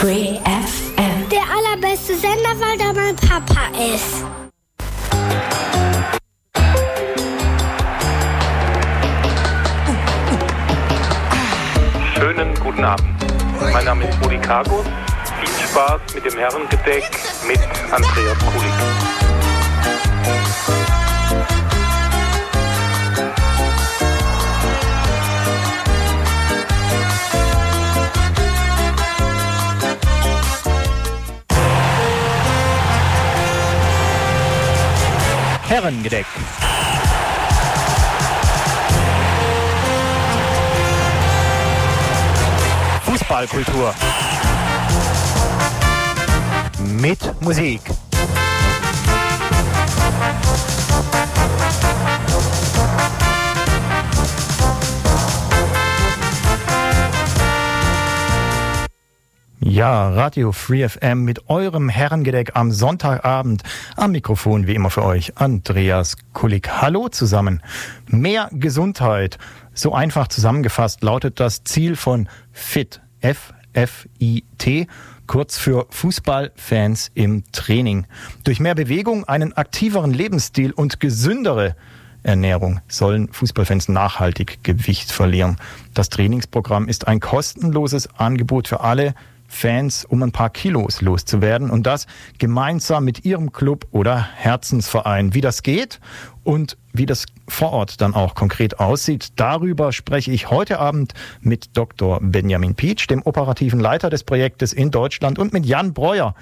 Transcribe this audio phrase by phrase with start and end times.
[0.00, 1.28] Free FM.
[1.30, 4.24] Der allerbeste Sender, weil da mein Papa ist.
[12.14, 13.06] Schönen guten Abend.
[13.74, 14.86] Mein Name ist Rudi Kargus.
[15.38, 17.04] Viel Spaß mit dem Herrengedeck
[17.46, 17.60] mit
[17.92, 18.72] Andreas Kulik.
[35.70, 36.26] Herrengedeck.
[43.04, 43.94] Fußballkultur.
[47.00, 47.82] Mit Musik.
[59.80, 63.62] Ja, Radio Free FM mit eurem Herrengedeck am Sonntagabend.
[63.96, 66.82] Am Mikrofon wie immer für euch Andreas Kulik.
[66.82, 67.62] Hallo zusammen.
[68.06, 69.38] Mehr Gesundheit.
[69.72, 73.00] So einfach zusammengefasst lautet das Ziel von FIT.
[73.22, 74.86] F-F-I-T
[75.26, 78.06] kurz für Fußballfans im Training.
[78.44, 81.74] Durch mehr Bewegung, einen aktiveren Lebensstil und gesündere
[82.22, 85.56] Ernährung sollen Fußballfans nachhaltig Gewicht verlieren.
[85.94, 89.14] Das Trainingsprogramm ist ein kostenloses Angebot für alle
[89.50, 92.06] Fans, um ein paar Kilos loszuwerden und das
[92.38, 95.34] gemeinsam mit ihrem Club oder Herzensverein.
[95.34, 95.98] Wie das geht
[96.44, 101.76] und wie das vor Ort dann auch konkret aussieht, darüber spreche ich heute Abend mit
[101.76, 102.20] Dr.
[102.22, 106.34] Benjamin Pietsch, dem operativen Leiter des Projektes in Deutschland und mit Jan Breuer,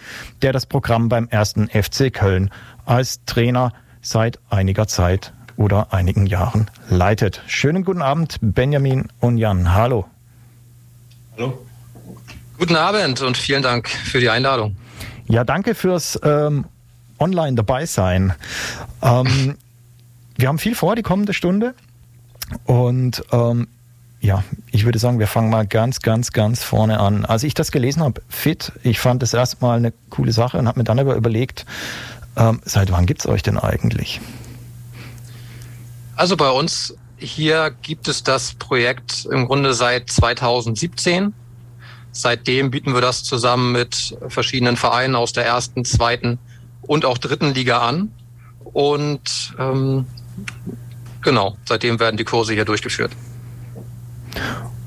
[0.42, 2.50] der das Programm beim ersten FC Köln
[2.84, 3.72] als Trainer
[4.02, 7.42] seit einiger Zeit oder einigen Jahren leitet.
[7.46, 9.74] Schönen guten Abend, Benjamin und Jan.
[9.74, 10.06] Hallo.
[11.36, 11.67] Hallo.
[12.58, 14.76] Guten Abend und vielen Dank für die Einladung.
[15.28, 16.64] Ja, danke fürs ähm,
[17.20, 18.34] Online dabei sein.
[19.00, 19.56] Ähm,
[20.36, 21.74] wir haben viel vor die kommende Stunde
[22.64, 23.68] und ähm,
[24.20, 27.24] ja, ich würde sagen, wir fangen mal ganz, ganz, ganz vorne an.
[27.24, 30.80] Als ich das gelesen habe, fit, ich fand das erstmal eine coole Sache und habe
[30.80, 31.64] mir dann aber überlegt,
[32.36, 34.20] ähm, seit wann gibt es euch denn eigentlich?
[36.16, 41.32] Also bei uns hier gibt es das Projekt im Grunde seit 2017.
[42.12, 46.38] Seitdem bieten wir das zusammen mit verschiedenen Vereinen aus der ersten, zweiten
[46.82, 48.12] und auch dritten Liga an.
[48.64, 50.06] Und ähm,
[51.22, 53.12] genau, seitdem werden die Kurse hier durchgeführt.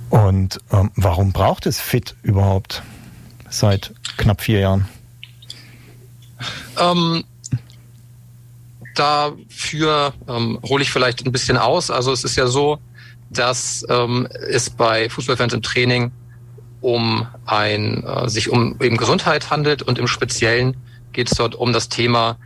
[0.09, 2.83] Und ähm, warum braucht es FIT überhaupt
[3.49, 4.87] seit knapp vier Jahren?
[6.79, 7.23] Ähm,
[8.95, 11.89] dafür ähm, hole ich vielleicht ein bisschen aus.
[11.91, 12.79] Also es ist ja so,
[13.29, 16.11] dass ähm, es bei Fußballfans im Training
[16.81, 20.75] um ein, äh, sich um eben Gesundheit handelt und im Speziellen
[21.13, 22.37] geht es dort um das Thema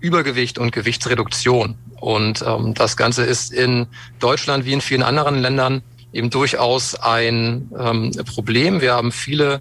[0.00, 1.76] Übergewicht und Gewichtsreduktion.
[2.00, 3.86] Und ähm, das Ganze ist in
[4.20, 8.80] Deutschland wie in vielen anderen Ländern eben durchaus ein ähm, Problem.
[8.80, 9.60] Wir haben viele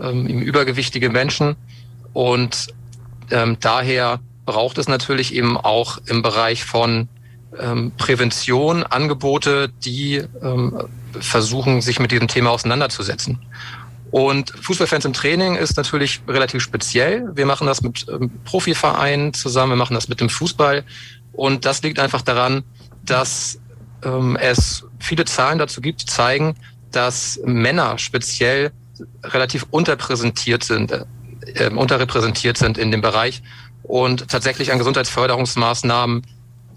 [0.00, 1.56] ähm, übergewichtige Menschen
[2.12, 2.68] und
[3.30, 7.08] ähm, daher braucht es natürlich eben auch im Bereich von
[7.58, 10.82] ähm, Prävention Angebote, die ähm,
[11.20, 13.38] versuchen, sich mit diesem Thema auseinanderzusetzen.
[14.10, 17.30] Und Fußballfans im Training ist natürlich relativ speziell.
[17.34, 20.84] Wir machen das mit ähm, Profivereinen zusammen, wir machen das mit dem Fußball.
[21.32, 22.64] Und das liegt einfach daran,
[23.04, 23.60] dass
[24.02, 26.54] ähm, es viele Zahlen dazu gibt, die zeigen,
[26.90, 28.72] dass Männer speziell
[29.22, 30.92] relativ unterpräsentiert sind,
[31.54, 33.42] äh, unterrepräsentiert sind in dem Bereich
[33.82, 36.22] und tatsächlich an Gesundheitsförderungsmaßnahmen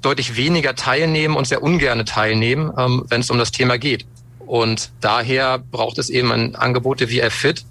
[0.01, 4.05] deutlich weniger teilnehmen und sehr ungerne teilnehmen, ähm, wenn es um das Thema geht.
[4.45, 7.65] Und daher braucht es eben ein Angebote wie Fit,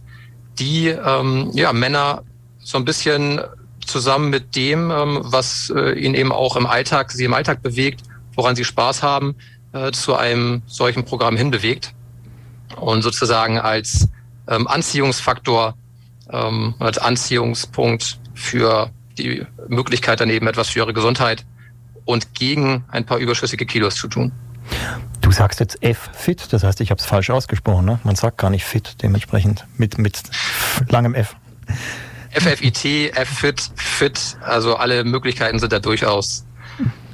[0.59, 2.23] die ähm, ja, Männer
[2.59, 3.41] so ein bisschen
[3.87, 8.03] zusammen mit dem, ähm, was äh, ihnen eben auch im Alltag, sie im Alltag bewegt,
[8.35, 9.35] woran sie Spaß haben,
[9.73, 11.95] äh, zu einem solchen Programm hinbewegt.
[12.77, 14.09] Und sozusagen als
[14.49, 15.75] ähm, Anziehungsfaktor,
[16.31, 21.45] ähm, als Anziehungspunkt für die Möglichkeit daneben etwas für ihre Gesundheit
[22.05, 24.33] und gegen ein paar überschüssige Kilos zu tun.
[25.21, 27.85] Du sagst jetzt F-Fit, das heißt, ich habe es falsch ausgesprochen.
[27.85, 28.01] Ne?
[28.05, 30.23] Man sagt gar nicht Fit dementsprechend mit, mit
[30.89, 31.37] langem F.
[32.33, 36.45] FFIT, F-Fit, Fit, also alle Möglichkeiten sind da durchaus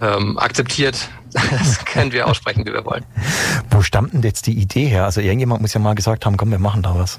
[0.01, 1.09] ähm, akzeptiert.
[1.33, 3.05] Das können wir aussprechen, wie wir wollen.
[3.71, 5.05] Wo stammt denn jetzt die Idee her?
[5.05, 7.19] Also irgendjemand muss ja mal gesagt haben, komm, wir machen da was.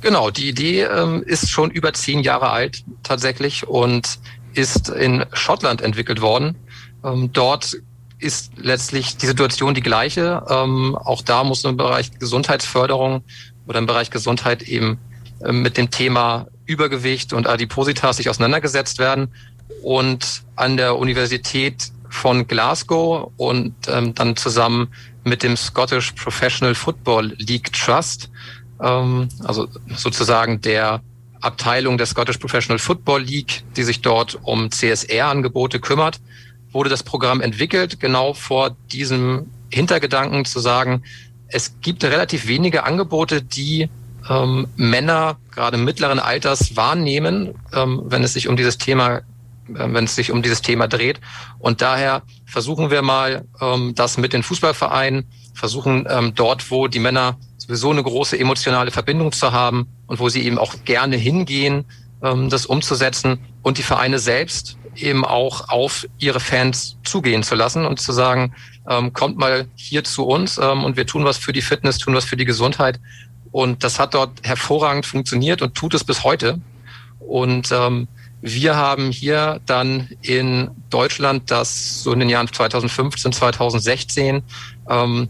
[0.00, 4.18] Genau, die Idee ähm, ist schon über zehn Jahre alt tatsächlich und
[4.54, 6.56] ist in Schottland entwickelt worden.
[7.04, 7.76] Ähm, dort
[8.20, 10.44] ist letztlich die Situation die gleiche.
[10.48, 13.24] Ähm, auch da muss im Bereich Gesundheitsförderung
[13.66, 14.98] oder im Bereich Gesundheit eben
[15.42, 19.34] äh, mit dem Thema Übergewicht und Adipositas sich auseinandergesetzt werden.
[19.82, 24.88] Und an der Universität von Glasgow und ähm, dann zusammen
[25.24, 28.30] mit dem Scottish Professional Football League Trust,
[28.82, 31.02] ähm, also sozusagen der
[31.40, 36.20] Abteilung der Scottish Professional Football League, die sich dort um CSR-Angebote kümmert,
[36.72, 41.02] wurde das Programm entwickelt, genau vor diesem Hintergedanken zu sagen,
[41.48, 43.88] es gibt relativ wenige Angebote, die
[44.28, 49.22] ähm, Männer gerade mittleren Alters wahrnehmen, ähm, wenn es sich um dieses Thema, äh,
[49.68, 51.20] wenn es sich um dieses Thema dreht.
[51.58, 57.00] Und daher versuchen wir mal ähm, das mit den Fußballvereinen, versuchen ähm, dort, wo die
[57.00, 61.84] Männer sowieso eine große emotionale Verbindung zu haben und wo sie eben auch gerne hingehen,
[62.22, 67.84] ähm, das umzusetzen und die Vereine selbst eben auch auf ihre Fans zugehen zu lassen
[67.86, 68.54] und zu sagen,
[68.88, 72.14] ähm, kommt mal hier zu uns ähm, und wir tun was für die Fitness, tun
[72.14, 73.00] was für die Gesundheit.
[73.52, 76.60] Und das hat dort hervorragend funktioniert und tut es bis heute.
[77.18, 78.08] Und ähm,
[78.40, 84.42] wir haben hier dann in Deutschland das so in den Jahren 2015, 2016
[84.88, 85.28] ähm,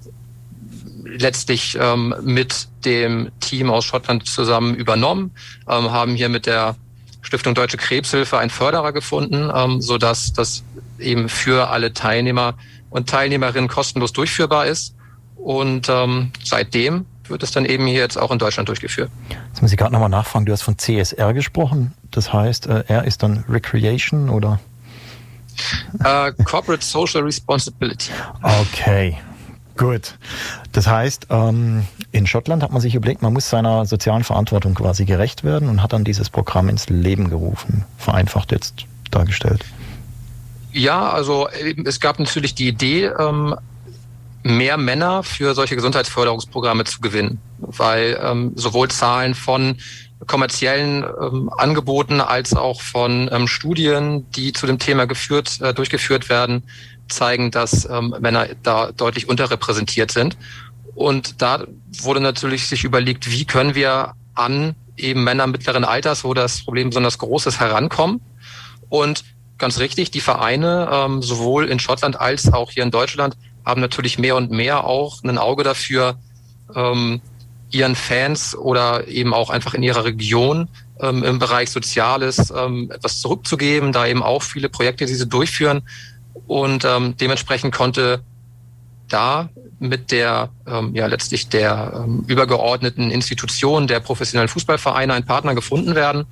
[1.04, 5.32] letztlich ähm, mit dem Team aus Schottland zusammen übernommen,
[5.68, 6.76] ähm, haben hier mit der
[7.22, 10.64] Stiftung Deutsche Krebshilfe einen Förderer gefunden, ähm, so dass das
[10.98, 12.54] eben für alle Teilnehmer
[12.90, 14.94] und Teilnehmerinnen kostenlos durchführbar ist.
[15.36, 19.10] Und ähm, seitdem wird es dann eben hier jetzt auch in Deutschland durchgeführt.
[19.48, 21.94] Jetzt muss ich gerade nochmal nachfragen, du hast von CSR gesprochen.
[22.10, 24.60] Das heißt, äh, R ist dann Recreation oder?
[26.00, 28.10] Uh, Corporate Social Responsibility.
[28.42, 29.18] Okay,
[29.80, 30.14] gut.
[30.72, 35.06] Das heißt, ähm, in Schottland hat man sich überlegt, man muss seiner sozialen Verantwortung quasi
[35.06, 39.64] gerecht werden und hat dann dieses Programm ins Leben gerufen, vereinfacht jetzt dargestellt.
[40.72, 41.48] Ja, also
[41.84, 43.56] es gab natürlich die Idee, ähm,
[44.42, 49.78] mehr Männer für solche Gesundheitsförderungsprogramme zu gewinnen, weil ähm, sowohl Zahlen von
[50.26, 56.28] kommerziellen ähm, Angeboten als auch von ähm, Studien, die zu dem Thema geführt, äh, durchgeführt
[56.28, 56.64] werden,
[57.12, 60.36] zeigen, dass ähm, Männer da deutlich unterrepräsentiert sind.
[60.94, 61.64] Und da
[62.02, 66.90] wurde natürlich sich überlegt, wie können wir an eben Männer mittleren Alters, wo das Problem
[66.90, 68.20] besonders groß ist, herankommen.
[68.88, 69.24] Und
[69.58, 74.18] ganz richtig, die Vereine, ähm, sowohl in Schottland als auch hier in Deutschland, haben natürlich
[74.18, 76.18] mehr und mehr auch ein Auge dafür,
[76.74, 77.20] ähm,
[77.70, 80.68] ihren Fans oder eben auch einfach in ihrer Region
[81.00, 85.82] ähm, im Bereich Soziales ähm, etwas zurückzugeben, da eben auch viele Projekte, die sie durchführen.
[86.46, 88.22] Und ähm, dementsprechend konnte
[89.08, 89.48] da
[89.78, 95.94] mit der ähm, ja letztlich der ähm, übergeordneten Institution der professionellen Fußballvereine ein Partner gefunden
[95.94, 96.26] werden.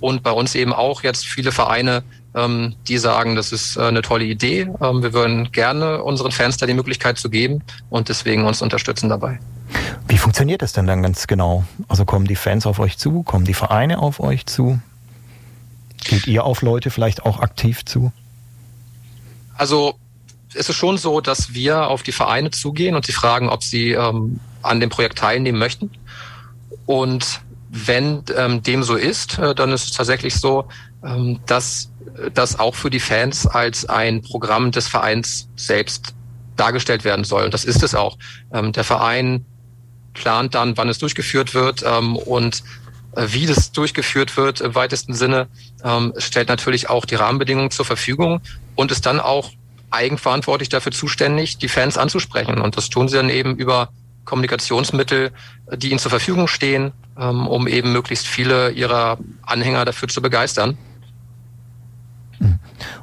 [0.00, 2.02] Und bei uns eben auch jetzt viele Vereine
[2.36, 4.68] ähm, die sagen, das ist äh, eine tolle Idee.
[4.80, 9.08] Ähm, wir würden gerne unseren Fans da die Möglichkeit zu geben und deswegen uns unterstützen
[9.08, 9.40] dabei.
[10.06, 11.64] Wie funktioniert das denn dann ganz genau?
[11.88, 13.22] Also kommen die Fans auf euch zu?
[13.22, 14.78] Kommen die Vereine auf euch zu?
[16.04, 18.12] Geht ihr auf Leute vielleicht auch aktiv zu?
[19.56, 19.98] Also
[20.54, 23.92] es ist schon so, dass wir auf die Vereine zugehen und sie fragen, ob sie
[23.92, 25.90] ähm, an dem Projekt teilnehmen möchten.
[26.86, 30.68] Und wenn ähm, dem so ist, äh, dann ist es tatsächlich so,
[31.04, 31.90] ähm, dass
[32.32, 36.14] das auch für die Fans als ein Programm des Vereins selbst
[36.56, 37.44] dargestellt werden soll.
[37.44, 38.16] Und das ist es auch.
[38.52, 39.44] Ähm, der Verein
[40.14, 42.62] plant dann, wann es durchgeführt wird ähm, und äh,
[43.16, 45.48] wie das durchgeführt wird im weitesten Sinne,
[45.82, 48.40] ähm, stellt natürlich auch die Rahmenbedingungen zur Verfügung
[48.74, 49.50] und ist dann auch
[49.90, 52.60] eigenverantwortlich dafür zuständig, die Fans anzusprechen.
[52.60, 53.88] Und das tun sie dann eben über
[54.24, 55.30] Kommunikationsmittel,
[55.76, 60.76] die ihnen zur Verfügung stehen, ähm, um eben möglichst viele ihrer Anhänger dafür zu begeistern.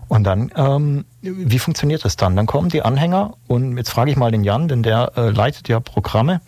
[0.07, 2.35] Und dann, ähm, wie funktioniert das dann?
[2.35, 5.69] Dann kommen die Anhänger und jetzt frage ich mal den Jan, denn der äh, leitet
[5.69, 6.41] ja Programme.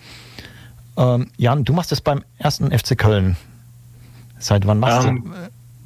[0.98, 3.38] Ähm, Jan, du machst das beim ersten FC Köln.
[4.39, 5.32] Seit wann machst ähm, du?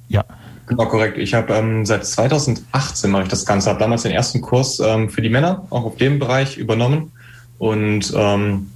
[0.07, 0.25] Ja.
[0.67, 1.17] Genau, korrekt.
[1.17, 3.69] Ich habe ähm, seit 2018 mache ich das Ganze.
[3.69, 7.11] Habe damals den ersten Kurs ähm, für die Männer auch auf dem Bereich übernommen
[7.57, 8.71] und ähm,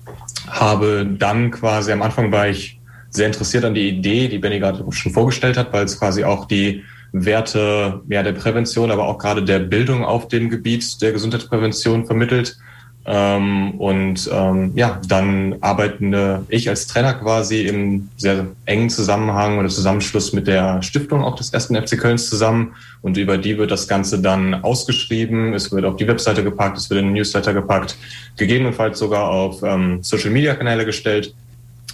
[0.48, 4.84] habe dann quasi am Anfang war ich sehr interessiert an die Idee, die Benny gerade
[4.92, 9.44] schon vorgestellt hat, weil es quasi auch die Werte ja, der Prävention, aber auch gerade
[9.44, 12.58] der Bildung auf dem Gebiet der Gesundheitsprävention vermittelt.
[13.06, 19.68] Ähm, und ähm, ja, dann arbeitende ich als Trainer quasi im sehr engen Zusammenhang oder
[19.68, 22.76] Zusammenschluss mit der Stiftung auch des ersten FC Kölns zusammen.
[23.02, 25.54] Und über die wird das Ganze dann ausgeschrieben.
[25.54, 27.98] Es wird auf die Webseite gepackt, es wird in den Newsletter gepackt,
[28.38, 31.34] gegebenenfalls sogar auf ähm, Social Media Kanäle gestellt.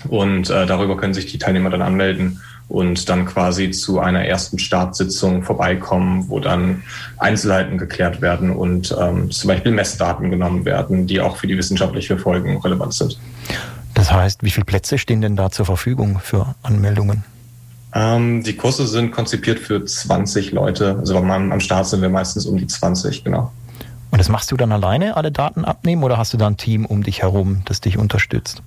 [0.07, 2.39] Und äh, darüber können sich die Teilnehmer dann anmelden
[2.69, 6.83] und dann quasi zu einer ersten Startsitzung vorbeikommen, wo dann
[7.17, 12.17] Einzelheiten geklärt werden und ähm, zum Beispiel Messdaten genommen werden, die auch für die wissenschaftliche
[12.17, 13.19] Folgen relevant sind.
[13.95, 17.23] Das heißt, wie viele Plätze stehen denn da zur Verfügung für Anmeldungen?
[17.93, 20.95] Ähm, die Kurse sind konzipiert für 20 Leute.
[20.99, 23.51] Also am, am Start sind wir meistens um die 20, genau.
[24.11, 26.85] Und das machst du dann alleine, alle Daten abnehmen, oder hast du da ein Team
[26.85, 28.61] um dich herum, das dich unterstützt?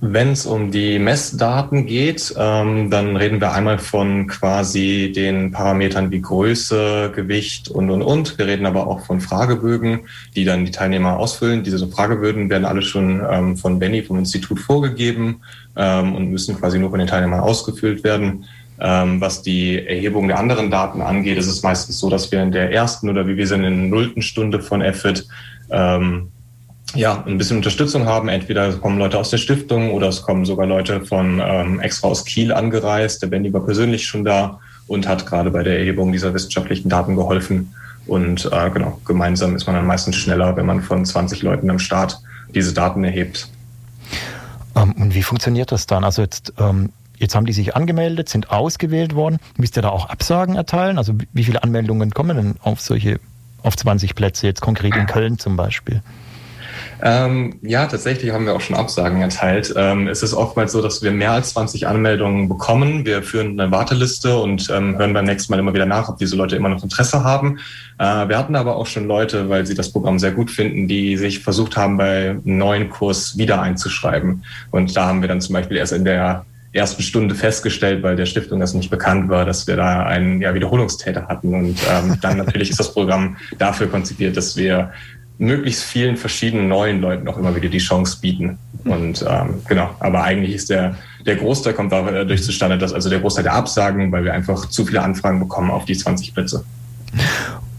[0.00, 6.12] Wenn es um die Messdaten geht, ähm, dann reden wir einmal von quasi den Parametern
[6.12, 8.38] wie Größe, Gewicht und, und, und.
[8.38, 10.00] Wir reden aber auch von Fragebögen,
[10.36, 11.64] die dann die Teilnehmer ausfüllen.
[11.64, 15.40] Diese Fragebögen werden alle schon ähm, von Benny vom Institut vorgegeben
[15.74, 18.44] ähm, und müssen quasi nur von den Teilnehmern ausgefüllt werden.
[18.80, 22.52] Ähm, was die Erhebung der anderen Daten angeht, ist es meistens so, dass wir in
[22.52, 25.26] der ersten oder wie wir sind in der nullten Stunde von EFIT
[25.70, 26.28] ähm,
[26.94, 28.28] ja, ein bisschen Unterstützung haben.
[28.28, 32.24] Entweder kommen Leute aus der Stiftung oder es kommen sogar Leute von ähm, extra aus
[32.24, 33.22] Kiel angereist.
[33.22, 37.14] Der Benny war persönlich schon da und hat gerade bei der Erhebung dieser wissenschaftlichen Daten
[37.14, 37.74] geholfen.
[38.06, 41.78] Und äh, genau, gemeinsam ist man dann meistens schneller, wenn man von 20 Leuten am
[41.78, 42.20] Start
[42.54, 43.48] diese Daten erhebt.
[44.74, 46.04] Ähm, und wie funktioniert das dann?
[46.04, 49.38] Also jetzt, ähm, jetzt haben die sich angemeldet, sind ausgewählt worden.
[49.58, 50.96] Müsst ihr da auch Absagen erteilen?
[50.96, 53.20] Also wie viele Anmeldungen kommen denn auf solche,
[53.62, 56.02] auf 20 Plätze, jetzt konkret in Köln zum Beispiel?
[57.02, 59.72] Ähm, ja, tatsächlich haben wir auch schon Absagen erteilt.
[59.76, 63.04] Ähm, es ist oftmals so, dass wir mehr als 20 Anmeldungen bekommen.
[63.04, 66.36] Wir führen eine Warteliste und ähm, hören beim nächsten Mal immer wieder nach, ob diese
[66.36, 67.58] Leute immer noch Interesse haben.
[67.98, 71.16] Äh, wir hatten aber auch schon Leute, weil sie das Programm sehr gut finden, die
[71.16, 74.44] sich versucht haben, bei einem neuen Kurs wieder einzuschreiben.
[74.70, 78.26] Und da haben wir dann zum Beispiel erst in der ersten Stunde festgestellt, weil der
[78.26, 81.54] Stiftung das nicht bekannt war, dass wir da einen ja, Wiederholungstäter hatten.
[81.54, 84.92] Und ähm, dann natürlich ist das Programm dafür konzipiert, dass wir
[85.38, 88.58] möglichst vielen verschiedenen neuen Leuten auch immer wieder die Chance bieten.
[88.84, 93.20] Und ähm, genau, aber eigentlich ist der, der Großteil kommt dadurch zustande, dass also der
[93.20, 96.64] Großteil der Absagen, weil wir einfach zu viele Anfragen bekommen auf die 20 Plätze.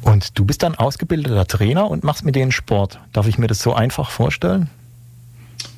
[0.02, 3.00] Und du bist dann ausgebildeter Trainer und machst mit denen Sport.
[3.12, 4.70] Darf ich mir das so einfach vorstellen?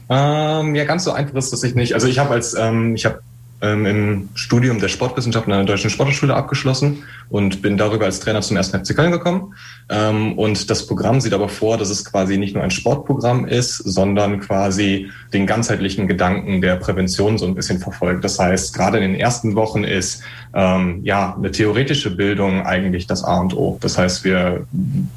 [0.09, 1.93] Ähm, ja, ganz so einfach ist das nicht.
[1.93, 3.21] Also ich habe als ähm, ich habe
[3.61, 8.41] ähm, im Studium der Sportwissenschaften an der Deutschen Sportschule abgeschlossen und bin darüber als Trainer
[8.41, 9.53] zum ersten FC Köln gekommen.
[9.89, 13.77] Ähm, und das Programm sieht aber vor, dass es quasi nicht nur ein Sportprogramm ist,
[13.77, 18.23] sondern quasi den ganzheitlichen Gedanken der Prävention so ein bisschen verfolgt.
[18.23, 23.23] Das heißt, gerade in den ersten Wochen ist ähm, ja eine theoretische Bildung eigentlich das
[23.23, 23.77] A und O.
[23.81, 24.65] Das heißt, wir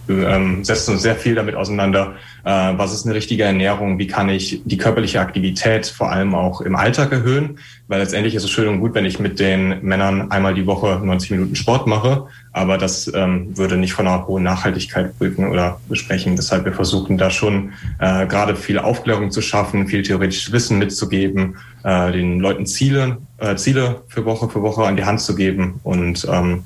[0.08, 4.60] ähm, setzen uns sehr viel damit auseinander, was ist eine richtige Ernährung, wie kann ich
[4.64, 7.58] die körperliche Aktivität vor allem auch im Alltag erhöhen,
[7.88, 11.00] weil letztendlich ist es schön und gut, wenn ich mit den Männern einmal die Woche
[11.02, 15.80] 90 Minuten Sport mache, aber das ähm, würde nicht von einer hohen Nachhaltigkeit prüfen oder
[15.88, 16.36] besprechen.
[16.36, 21.56] Deshalb wir versuchen da schon äh, gerade viel Aufklärung zu schaffen, viel theoretisches Wissen mitzugeben,
[21.82, 25.80] äh, den Leuten Ziele, äh, Ziele für Woche für Woche an die Hand zu geben.
[25.82, 26.64] Und ähm,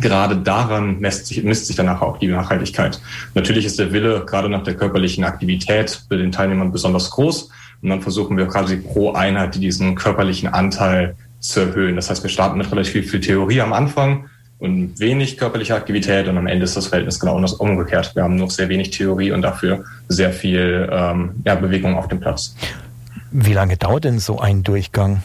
[0.00, 3.00] gerade daran misst sich, misst sich danach auch die Nachhaltigkeit.
[3.34, 7.50] Natürlich ist der Wille gerade nach der körperlichen Aktivität bei den Teilnehmern besonders groß.
[7.82, 11.96] Und dann versuchen wir quasi pro Einheit diesen körperlichen Anteil zu erhöhen.
[11.96, 14.26] Das heißt, wir starten mit relativ viel Theorie am Anfang
[14.62, 18.14] und wenig körperliche Aktivität und am Ende ist das Verhältnis genau umgekehrt.
[18.14, 22.20] Wir haben noch sehr wenig Theorie und dafür sehr viel ähm, ja, Bewegung auf dem
[22.20, 22.54] Platz.
[23.32, 25.24] Wie lange dauert denn so ein Durchgang?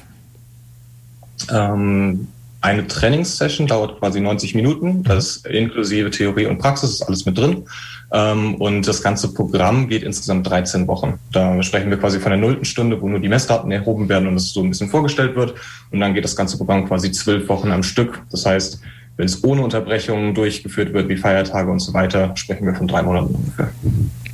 [1.52, 2.30] Ähm,
[2.68, 5.04] eine Trainingssession dauert quasi 90 Minuten.
[5.04, 7.64] Das ist inklusive Theorie und Praxis, ist alles mit drin.
[8.12, 11.18] Ähm, und das ganze Programm geht insgesamt 13 Wochen.
[11.32, 14.36] Da sprechen wir quasi von der nullten Stunde, wo nur die Messdaten erhoben werden und
[14.36, 15.56] es so ein bisschen vorgestellt wird.
[15.92, 18.22] Und dann geht das ganze Programm quasi zwölf Wochen am Stück.
[18.32, 18.82] Das heißt,
[19.16, 23.02] wenn es ohne Unterbrechungen durchgeführt wird, wie Feiertage und so weiter, sprechen wir von drei
[23.02, 23.70] Monaten ungefähr.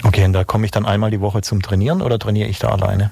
[0.04, 2.70] Okay, und da komme ich dann einmal die Woche zum Trainieren oder trainiere ich da
[2.70, 3.12] alleine?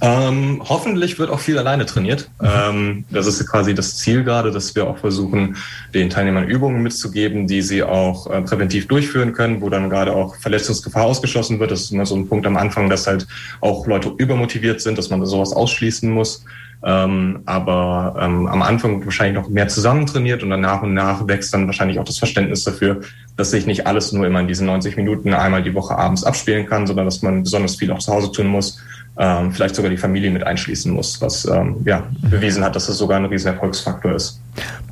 [0.00, 2.28] Ähm, hoffentlich wird auch viel alleine trainiert.
[2.40, 2.48] Mhm.
[2.48, 5.56] Ähm, das ist quasi das Ziel gerade, dass wir auch versuchen,
[5.94, 10.36] den Teilnehmern Übungen mitzugeben, die sie auch äh, präventiv durchführen können, wo dann gerade auch
[10.36, 11.70] Verletzungsgefahr ausgeschlossen wird.
[11.70, 13.26] Das ist immer so ein Punkt am Anfang, dass halt
[13.60, 16.44] auch Leute übermotiviert sind, dass man sowas ausschließen muss.
[16.84, 20.94] Ähm, aber ähm, am Anfang wird wahrscheinlich noch mehr zusammen trainiert und dann nach und
[20.94, 23.00] nach wächst dann wahrscheinlich auch das Verständnis dafür,
[23.36, 26.66] dass sich nicht alles nur immer in diesen 90 Minuten einmal die Woche abends abspielen
[26.66, 28.78] kann, sondern dass man besonders viel auch zu Hause tun muss
[29.18, 32.98] ähm, vielleicht sogar die Familie mit einschließen muss, was ähm, ja, bewiesen hat, dass das
[32.98, 34.40] sogar ein riesen Erfolgsfaktor ist.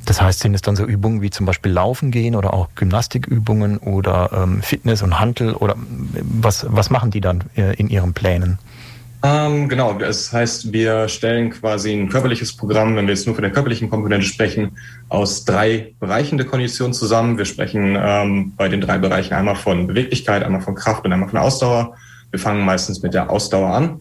[0.05, 3.77] Das heißt, sind es dann so Übungen wie zum Beispiel Laufen gehen oder auch Gymnastikübungen
[3.77, 8.57] oder ähm, Fitness und Hantel oder was, was machen die dann äh, in ihren Plänen?
[9.23, 13.41] Ähm, genau, das heißt, wir stellen quasi ein körperliches Programm, wenn wir jetzt nur von
[13.41, 14.77] der körperlichen Komponente sprechen,
[15.09, 17.37] aus drei Bereichen der Kondition zusammen.
[17.37, 21.29] Wir sprechen ähm, bei den drei Bereichen einmal von Beweglichkeit, einmal von Kraft und einmal
[21.29, 21.95] von Ausdauer.
[22.29, 23.99] Wir fangen meistens mit der Ausdauer an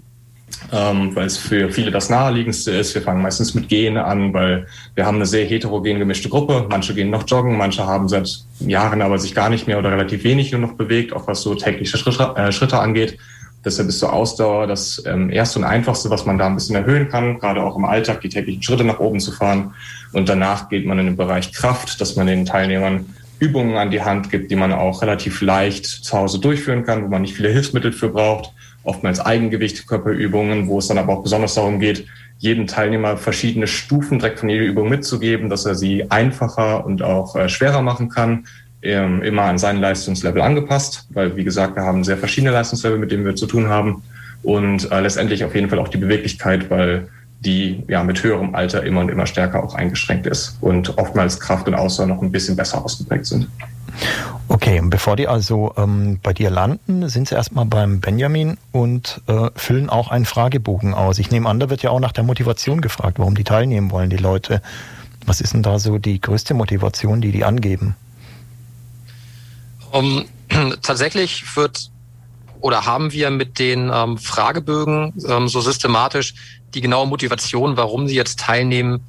[0.73, 2.95] ähm, weil es für viele das naheliegendste ist.
[2.95, 6.67] Wir fangen meistens mit Gehen an, weil wir haben eine sehr heterogen gemischte Gruppe.
[6.69, 10.25] Manche gehen noch joggen, manche haben seit Jahren aber sich gar nicht mehr oder relativ
[10.25, 13.19] wenig nur noch bewegt, auch was so tägliche Schritte, äh, Schritte angeht.
[13.65, 17.09] Deshalb ist so Ausdauer das ähm, erste und einfachste, was man da ein bisschen erhöhen
[17.09, 19.75] kann, gerade auch im Alltag die täglichen Schritte nach oben zu fahren.
[20.13, 23.07] Und danach geht man in den Bereich Kraft, dass man den Teilnehmern
[23.39, 27.09] Übungen an die Hand gibt, die man auch relativ leicht zu Hause durchführen kann, wo
[27.09, 28.53] man nicht viele Hilfsmittel für braucht.
[28.85, 32.07] Oftmals Eigengewicht, Körperübungen, wo es dann aber auch besonders darum geht,
[32.39, 37.37] jedem Teilnehmer verschiedene Stufen direkt von jeder Übung mitzugeben, dass er sie einfacher und auch
[37.37, 38.47] äh, schwerer machen kann,
[38.83, 43.11] ähm, immer an sein Leistungslevel angepasst, weil wie gesagt, wir haben sehr verschiedene Leistungslevel, mit
[43.11, 44.03] denen wir zu tun haben
[44.43, 47.09] und äh, letztendlich auf jeden Fall auch die Beweglichkeit, weil
[47.41, 51.67] die ja mit höherem Alter immer und immer stärker auch eingeschränkt ist und oftmals Kraft
[51.69, 53.49] und Ausdauer noch ein bisschen besser ausgeprägt sind.
[54.49, 59.51] Okay, bevor die also ähm, bei dir landen, sind sie erstmal beim Benjamin und äh,
[59.57, 61.19] füllen auch einen Fragebogen aus.
[61.19, 64.11] Ich nehme an, da wird ja auch nach der Motivation gefragt, warum die teilnehmen wollen,
[64.11, 64.63] die Leute.
[65.27, 67.97] Was ist denn da so die größte Motivation, die die angeben?
[69.91, 70.25] Um,
[70.83, 71.91] tatsächlich wird
[72.61, 76.35] oder haben wir mit den ähm, Fragebögen ähm, so systematisch
[76.75, 79.01] die genaue Motivation, warum sie jetzt teilnehmen,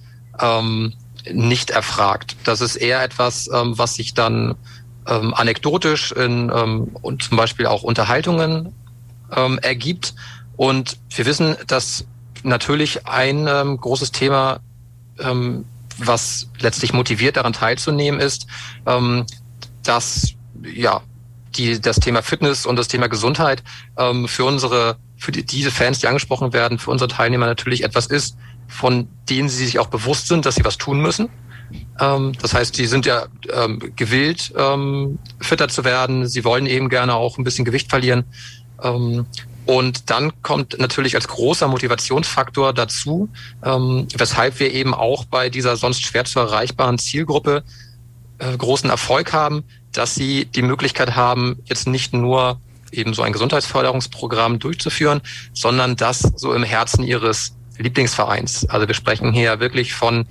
[0.42, 0.94] ähm,
[1.32, 2.36] nicht erfragt.
[2.44, 4.56] Das ist eher etwas, ähm, was sich dann
[5.08, 8.74] ähm, anekdotisch in ähm, und zum Beispiel auch Unterhaltungen
[9.36, 10.16] ähm, ergibt.
[10.58, 12.06] Und wir wissen, dass
[12.44, 14.60] natürlich ein ähm, großes Thema,
[15.20, 15.66] ähm,
[15.98, 18.48] was letztlich motiviert, daran teilzunehmen, ist,
[18.86, 19.26] ähm,
[19.84, 20.34] dass
[20.64, 21.02] ja,
[21.56, 23.64] die, das Thema Fitness und das Thema Gesundheit
[23.98, 28.08] ähm, für unsere, für die, diese Fans, die angesprochen werden, für unsere Teilnehmer natürlich etwas
[28.08, 31.30] ist, von denen sie sich auch bewusst sind, dass sie was tun müssen.
[32.00, 36.28] Ähm, das heißt, die sind ja ähm, gewillt, ähm, fitter zu werden.
[36.28, 38.26] Sie wollen eben gerne auch ein bisschen Gewicht verlieren.
[39.66, 43.30] Und dann kommt natürlich als großer Motivationsfaktor dazu,
[43.62, 47.64] weshalb wir eben auch bei dieser sonst schwer zu erreichbaren Zielgruppe
[48.38, 49.64] äh, großen Erfolg haben,
[49.94, 52.60] dass sie die Möglichkeit haben, jetzt nicht nur
[52.92, 55.22] eben so ein Gesundheitsförderungsprogramm durchzuführen,
[55.54, 58.68] sondern das so im Herzen ihres Lieblingsvereins.
[58.70, 60.26] Also wir sprechen hier wirklich von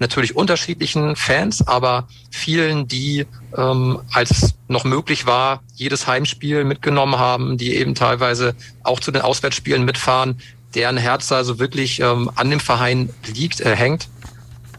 [0.00, 7.58] natürlich unterschiedlichen Fans, aber vielen, die ähm, als noch möglich war, jedes Heimspiel mitgenommen haben,
[7.58, 10.40] die eben teilweise auch zu den Auswärtsspielen mitfahren,
[10.74, 14.08] deren Herz also wirklich ähm, an dem Verein liegt, äh, hängt.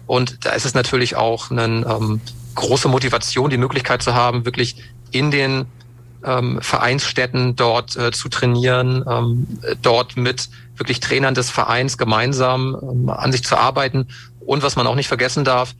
[0.06, 2.22] Und da ist es natürlich auch ein ähm,
[2.56, 5.66] große Motivation, die Möglichkeit zu haben, wirklich in den
[6.24, 9.48] ähm, Vereinsstätten dort äh, zu trainieren, ähm,
[9.82, 14.08] dort mit wirklich Trainern des Vereins gemeinsam ähm, an sich zu arbeiten.
[14.50, 15.76] Und was man auch nicht vergessen darf,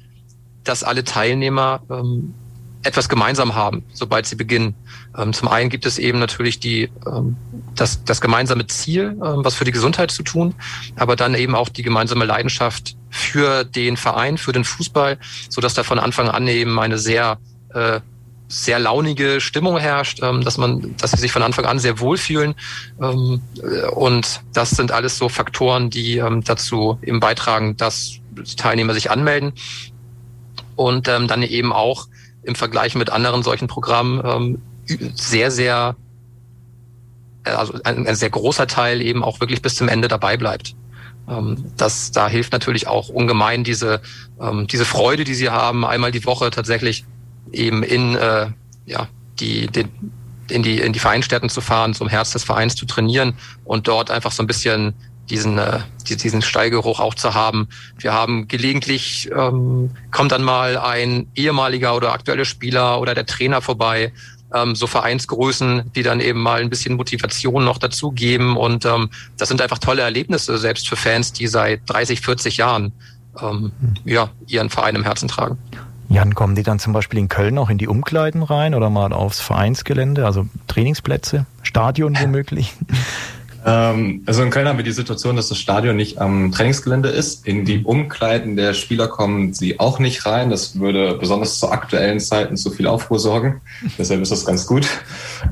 [0.64, 2.36] dass alle Teilnehmer ähm,
[2.84, 4.76] etwas gemeinsam haben, sobald sie beginnen.
[5.18, 7.36] Ähm, zum einen gibt es eben natürlich die, ähm,
[7.74, 10.54] das, das gemeinsame Ziel, ähm, was für die Gesundheit zu tun,
[10.96, 15.18] aber dann eben auch die gemeinsame Leidenschaft für den Verein, für den Fußball,
[15.50, 17.40] so dass da von Anfang an eben eine sehr
[17.74, 18.02] äh,
[18.50, 22.56] sehr launige Stimmung herrscht, ähm, dass man, dass sie sich von Anfang an sehr wohlfühlen.
[23.02, 23.42] Ähm,
[23.94, 29.54] und das sind alles so Faktoren, die ähm, dazu eben beitragen, dass Teilnehmer sich anmelden
[30.76, 32.08] und ähm, dann eben auch
[32.44, 34.62] im Vergleich mit anderen solchen Programmen ähm,
[35.16, 35.96] sehr, sehr,
[37.44, 40.76] äh, also ein, ein sehr großer Teil eben auch wirklich bis zum Ende dabei bleibt.
[41.28, 44.02] Ähm, das, da hilft natürlich auch ungemein diese,
[44.40, 47.06] ähm, diese Freude, die sie haben, einmal die Woche tatsächlich
[47.52, 48.48] eben in, äh,
[48.86, 49.08] ja,
[49.40, 49.90] die, den,
[50.50, 54.10] in die, in die Vereinsstätten zu fahren, zum Herz des Vereins zu trainieren und dort
[54.12, 54.94] einfach so ein bisschen
[55.30, 57.68] diesen, äh, diesen Steigeruch auch zu haben.
[57.98, 63.62] Wir haben gelegentlich, ähm, kommt dann mal ein ehemaliger oder aktueller Spieler oder der Trainer
[63.62, 64.12] vorbei,
[64.54, 68.58] ähm, so Vereinsgrößen, die dann eben mal ein bisschen Motivation noch dazugeben.
[68.58, 72.94] Und ähm, das sind einfach tolle Erlebnisse, selbst für Fans, die seit 30, 40 Jahren
[73.42, 73.72] ähm,
[74.06, 75.58] ja, ihren Verein im Herzen tragen.
[76.10, 79.14] Jan, kommen die dann zum Beispiel in Köln auch in die Umkleiden rein oder mal
[79.14, 82.74] aufs Vereinsgelände, also Trainingsplätze, Stadion womöglich?
[83.66, 87.46] Ähm, also in Köln haben wir die Situation, dass das Stadion nicht am Trainingsgelände ist.
[87.46, 90.50] In die Umkleiden der Spieler kommen sie auch nicht rein.
[90.50, 93.62] Das würde besonders zu aktuellen Zeiten zu viel Aufruhr sorgen.
[93.98, 94.88] Deshalb ist das ganz gut.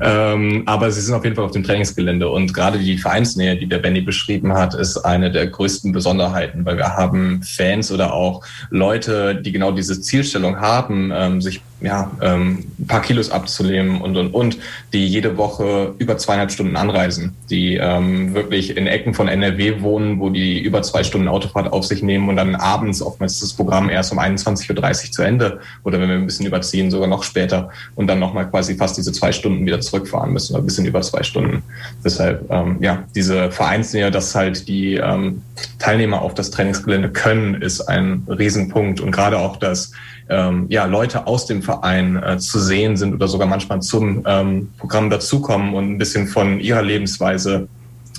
[0.00, 2.28] Ähm, aber sie sind auf jeden Fall auf dem Trainingsgelände.
[2.28, 6.76] Und gerade die Vereinsnähe, die der Benny beschrieben hat, ist eine der größten Besonderheiten, weil
[6.76, 12.64] wir haben Fans oder auch Leute, die genau diese Zielstellung haben, ähm, sich ja, ähm,
[12.78, 14.58] ein paar Kilos abzunehmen und und und,
[14.92, 19.80] die jede Woche über zweieinhalb Stunden anreisen, die äh, ähm, wirklich in Ecken von NRW
[19.80, 23.52] wohnen, wo die über zwei Stunden Autofahrt auf sich nehmen und dann abends oftmals das
[23.52, 24.70] Programm erst um 21.30
[25.06, 28.48] Uhr zu Ende oder wenn wir ein bisschen überziehen, sogar noch später und dann nochmal
[28.48, 31.62] quasi fast diese zwei Stunden wieder zurückfahren müssen oder ein bisschen über zwei Stunden.
[32.04, 35.42] Deshalb, ähm, ja, diese Vereinsnähe, dass halt die ähm,
[35.78, 39.92] Teilnehmer auf das Trainingsgelände können, ist ein Riesenpunkt und gerade auch, dass
[40.28, 44.70] ähm, ja, Leute aus dem Verein äh, zu sehen sind oder sogar manchmal zum ähm,
[44.78, 47.68] Programm dazukommen und ein bisschen von ihrer Lebensweise,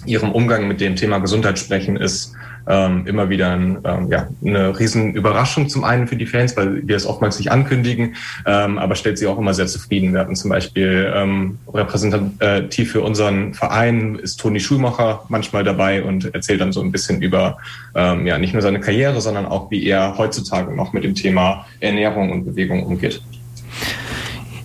[0.06, 2.34] ihrem Umgang mit dem Thema Gesundheit sprechen, ist
[2.68, 6.88] ähm, immer wieder ein, ähm, ja, eine riesen Überraschung zum einen für die Fans, weil
[6.88, 10.14] wir es oftmals nicht ankündigen, ähm, aber stellt sie auch immer sehr zufrieden.
[10.14, 16.34] Wir hatten zum Beispiel ähm, repräsentativ für unseren Verein ist Toni Schulmacher manchmal dabei und
[16.34, 17.58] erzählt dann so ein bisschen über
[17.96, 21.66] ähm, ja nicht nur seine Karriere, sondern auch wie er heutzutage noch mit dem Thema
[21.80, 23.22] Ernährung und Bewegung umgeht.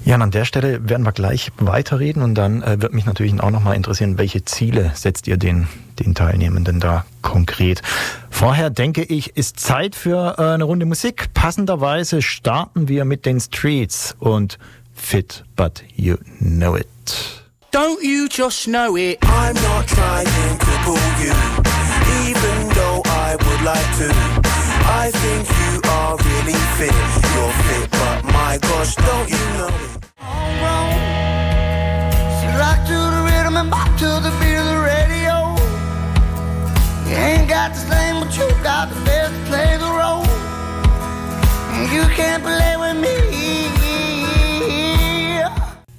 [0.05, 3.41] Ja, und an der Stelle werden wir gleich weiterreden und dann äh, wird mich natürlich
[3.41, 5.67] auch nochmal interessieren, welche Ziele setzt ihr den,
[5.99, 7.81] den Teilnehmenden da konkret?
[8.29, 11.33] Vorher denke ich, ist Zeit für äh, eine Runde Musik.
[11.33, 14.59] Passenderweise starten wir mit den Streets und
[14.95, 16.87] Fit, but you know it.
[17.73, 19.19] Don't you just know it?
[19.23, 21.33] I'm not trying to pull you,
[22.29, 24.45] even though I would like to.
[24.87, 26.93] I think you are really fit.
[27.35, 29.94] You're fit, but my gosh, don't you know it?
[39.55, 40.25] Play the role.
[41.95, 43.15] You can't play with me.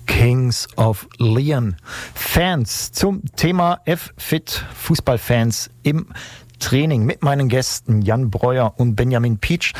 [0.05, 1.75] Kings of Leon.
[2.13, 6.07] Fans zum Thema F-Fit Fußballfans im
[6.59, 9.73] Training mit meinen Gästen Jan Breuer und Benjamin Pietsch.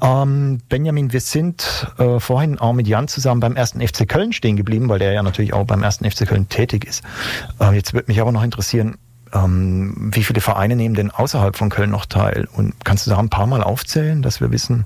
[0.00, 4.56] Ähm, Benjamin, wir sind äh, vorhin auch mit Jan zusammen beim ersten FC Köln stehen
[4.56, 7.02] geblieben, weil der ja natürlich auch beim ersten FC Köln tätig ist.
[7.60, 8.96] Äh, jetzt würde mich aber noch interessieren,
[9.32, 12.48] ähm, wie viele Vereine nehmen denn außerhalb von Köln noch teil?
[12.52, 14.84] Und kannst du da ein paar Mal aufzählen, dass wir wissen,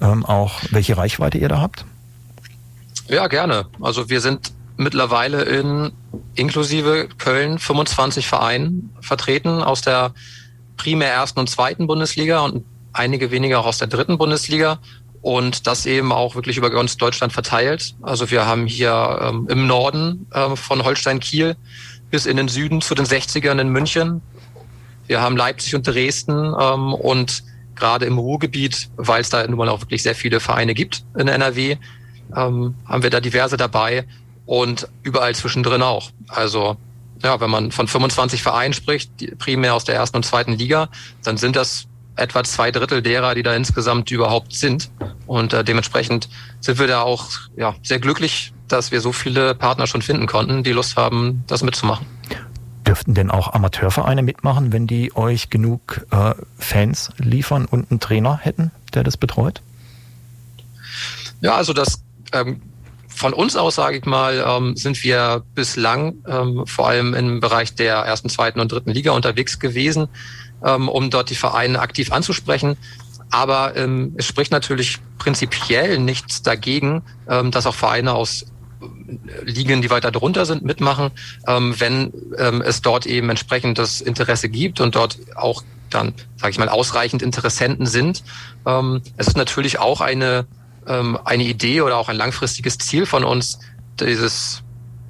[0.00, 1.84] ähm, auch welche Reichweite ihr da habt?
[3.08, 3.66] Ja, gerne.
[3.80, 5.92] Also wir sind mittlerweile in
[6.34, 10.12] inklusive Köln 25 Vereinen vertreten aus der
[10.76, 14.78] primär ersten und zweiten Bundesliga und einige weniger auch aus der dritten Bundesliga
[15.20, 17.96] und das eben auch wirklich über ganz Deutschland verteilt.
[18.02, 21.56] Also wir haben hier ähm, im Norden ähm, von Holstein Kiel
[22.10, 24.22] bis in den Süden zu den 60ern in München.
[25.06, 27.42] Wir haben Leipzig und Dresden ähm, und
[27.74, 31.28] gerade im Ruhrgebiet, weil es da nun mal auch wirklich sehr viele Vereine gibt in
[31.28, 31.76] NRW,
[32.36, 34.06] ähm, haben wir da diverse dabei
[34.46, 36.10] und überall zwischendrin auch.
[36.28, 36.76] Also
[37.22, 40.88] ja, wenn man von 25 Vereinen spricht, primär aus der ersten und zweiten Liga,
[41.22, 44.90] dann sind das etwa zwei Drittel derer, die da insgesamt überhaupt sind.
[45.26, 46.28] Und äh, dementsprechend
[46.60, 50.62] sind wir da auch ja, sehr glücklich, dass wir so viele Partner schon finden konnten,
[50.62, 52.06] die Lust haben, das mitzumachen.
[52.86, 58.38] Dürften denn auch Amateurvereine mitmachen, wenn die euch genug äh, Fans liefern und einen Trainer
[58.38, 59.60] hätten, der das betreut?
[61.40, 62.02] Ja, also das
[62.32, 62.62] ähm,
[63.18, 67.74] von uns aus, sage ich mal, ähm, sind wir bislang ähm, vor allem im Bereich
[67.74, 70.08] der ersten, zweiten und dritten Liga unterwegs gewesen,
[70.64, 72.76] ähm, um dort die Vereine aktiv anzusprechen.
[73.30, 78.46] Aber ähm, es spricht natürlich prinzipiell nichts dagegen, ähm, dass auch Vereine aus
[79.44, 81.10] Ligen, die weiter drunter sind, mitmachen,
[81.46, 86.50] ähm, wenn ähm, es dort eben entsprechend das Interesse gibt und dort auch dann, sage
[86.50, 88.22] ich mal, ausreichend Interessenten sind.
[88.66, 90.46] Ähm, es ist natürlich auch eine
[90.86, 93.58] eine Idee oder auch ein langfristiges Ziel von uns,
[94.00, 94.62] dieses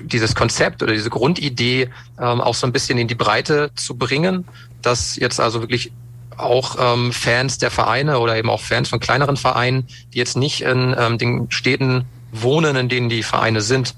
[0.03, 4.45] dieses Konzept oder diese Grundidee ähm, auch so ein bisschen in die Breite zu bringen,
[4.83, 5.93] dass jetzt also wirklich
[6.37, 10.63] auch ähm, Fans der Vereine oder eben auch Fans von kleineren Vereinen, die jetzt nicht
[10.63, 13.95] in ähm, den Städten wohnen, in denen die Vereine sind,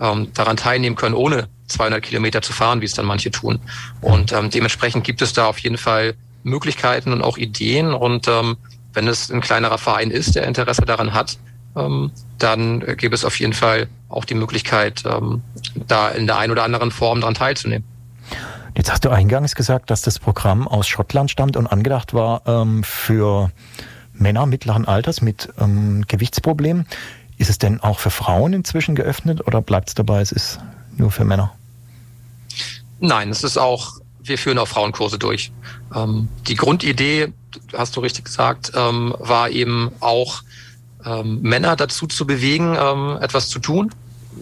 [0.00, 3.60] ähm, daran teilnehmen können, ohne 200 Kilometer zu fahren, wie es dann manche tun.
[4.00, 6.14] Und ähm, dementsprechend gibt es da auf jeden Fall
[6.44, 8.56] Möglichkeiten und auch Ideen und ähm,
[8.94, 11.38] wenn es ein kleinerer Verein ist, der Interesse daran hat,
[11.76, 15.42] ähm, dann gäbe es auf jeden Fall auch die Möglichkeit, ähm,
[15.86, 17.86] da in der einen oder anderen Form daran teilzunehmen.
[18.76, 22.82] Jetzt hast du eingangs gesagt, dass das Programm aus Schottland stammt und angedacht war ähm,
[22.84, 23.50] für
[24.14, 26.86] Männer mittleren Alters mit ähm, Gewichtsproblemen.
[27.38, 30.58] Ist es denn auch für Frauen inzwischen geöffnet oder bleibt es dabei, es ist
[30.96, 31.52] nur für Männer?
[33.00, 35.50] Nein, es ist auch, wir führen auch Frauenkurse durch.
[35.94, 37.32] Ähm, die Grundidee
[37.76, 40.42] hast du richtig gesagt, ähm, war eben auch
[41.04, 43.92] ähm, Männer dazu zu bewegen, ähm, etwas zu tun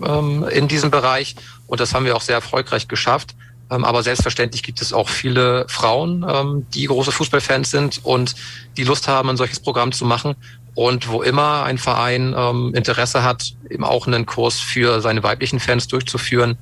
[0.04, 1.36] ähm, in diesem Bereich.
[1.66, 3.34] Und das haben wir auch sehr erfolgreich geschafft.
[3.70, 8.34] Ähm, aber selbstverständlich gibt es auch viele Frauen, die große Fußballfans sind und
[8.76, 10.34] die Lust haben, ein solches Programm zu machen.
[10.74, 15.60] Und wo immer ein Verein ähm, Interesse hat, eben auch einen Kurs für seine weiblichen
[15.60, 16.58] Fans durchzuführen,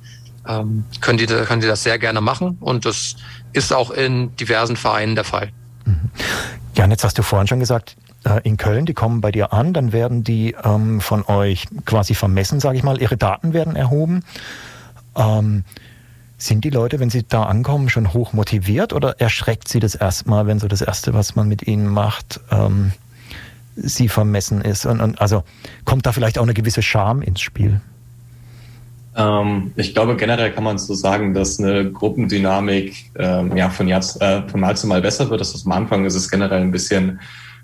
[0.47, 3.15] ähm, können, die, können die das sehr gerne machen und das
[3.53, 5.51] ist auch in diversen Vereinen der Fall.
[5.85, 6.09] Mhm.
[6.75, 9.73] Jan, jetzt hast du vorhin schon gesagt, äh, in Köln, die kommen bei dir an,
[9.73, 14.23] dann werden die ähm, von euch quasi vermessen, sage ich mal, ihre Daten werden erhoben.
[15.15, 15.63] Ähm,
[16.37, 20.47] sind die Leute, wenn sie da ankommen, schon hoch motiviert oder erschreckt sie das erstmal,
[20.47, 22.93] wenn so das Erste, was man mit ihnen macht, ähm,
[23.75, 24.85] sie vermessen ist?
[24.85, 25.43] Und, und also
[25.85, 27.81] kommt da vielleicht auch eine gewisse Scham ins Spiel?
[29.15, 34.03] Ähm, ich glaube, generell kann man so sagen, dass eine Gruppendynamik ähm, ja, von, Jahr,
[34.19, 35.41] äh, von Mal zu Mal besser wird.
[35.41, 37.19] Das ist am Anfang ist es generell ein bisschen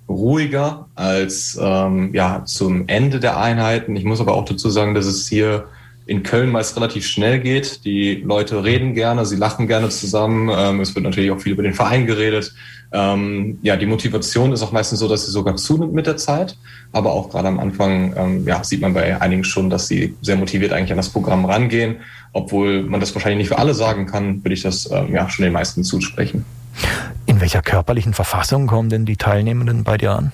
[0.08, 3.96] ruhiger als ähm, ja, zum Ende der Einheiten.
[3.96, 5.68] Ich muss aber auch dazu sagen, dass es hier
[6.06, 7.84] in Köln meist relativ schnell geht.
[7.84, 10.50] Die Leute reden gerne, sie lachen gerne zusammen.
[10.56, 12.54] Ähm, es wird natürlich auch viel über den Verein geredet.
[12.92, 16.58] Ähm, ja, die Motivation ist auch meistens so, dass sie sogar zunimmt mit der Zeit.
[16.92, 20.36] Aber auch gerade am Anfang ähm, ja, sieht man bei einigen schon, dass sie sehr
[20.36, 21.98] motiviert eigentlich an das Programm rangehen.
[22.34, 25.44] Obwohl man das wahrscheinlich nicht für alle sagen kann, würde ich das ähm, ja schon
[25.44, 26.46] den meisten zusprechen.
[27.26, 30.32] In welcher körperlichen Verfassung kommen denn die Teilnehmenden bei dir an?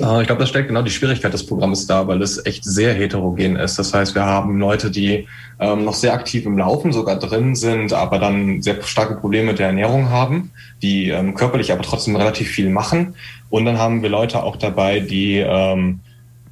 [0.00, 2.94] Äh, ich glaube, das stellt genau die Schwierigkeit des Programms dar, weil es echt sehr
[2.94, 3.78] heterogen ist.
[3.78, 5.26] Das heißt, wir haben Leute, die
[5.58, 9.68] ähm, noch sehr aktiv im Laufen sogar drin sind, aber dann sehr starke Probleme der
[9.68, 13.14] Ernährung haben, die ähm, körperlich aber trotzdem relativ viel machen.
[13.48, 16.00] Und dann haben wir Leute auch dabei, die ähm,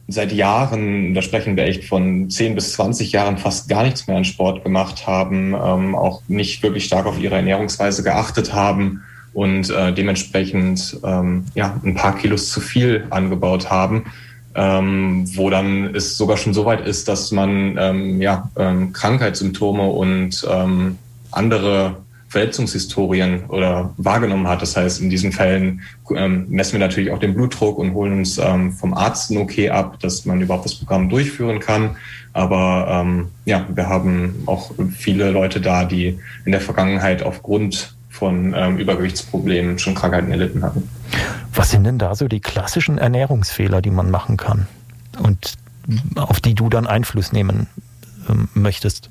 [0.09, 4.16] seit Jahren, da sprechen wir echt von 10 bis 20 Jahren, fast gar nichts mehr
[4.16, 9.71] an Sport gemacht haben, ähm, auch nicht wirklich stark auf ihre Ernährungsweise geachtet haben und
[9.71, 14.07] äh, dementsprechend ähm, ja, ein paar Kilos zu viel angebaut haben,
[14.55, 19.87] ähm, wo dann es sogar schon so weit ist, dass man ähm, ja, ähm, Krankheitssymptome
[19.87, 20.99] und ähm,
[21.31, 21.97] andere
[22.29, 24.61] Verletzungshistorien oder wahrgenommen hat.
[24.61, 25.81] Das heißt, in diesen Fällen
[26.14, 29.71] ähm, messen wir natürlich auch den Blutdruck und holen uns ähm, vom Arzt ein Okay
[29.71, 31.97] ab, dass man überhaupt das Programm durchführen kann.
[32.35, 38.55] Aber ähm, ja, wir haben auch viele Leute da, die in der Vergangenheit aufgrund von
[38.57, 40.89] ähm, Übergewichtsproblemen schon Krankheiten erlitten hatten.
[41.55, 44.67] Was sind denn da so die klassischen Ernährungsfehler, die man machen kann
[45.23, 45.55] und
[46.17, 47.67] auf die du dann Einfluss nehmen
[48.29, 49.11] ähm, möchtest?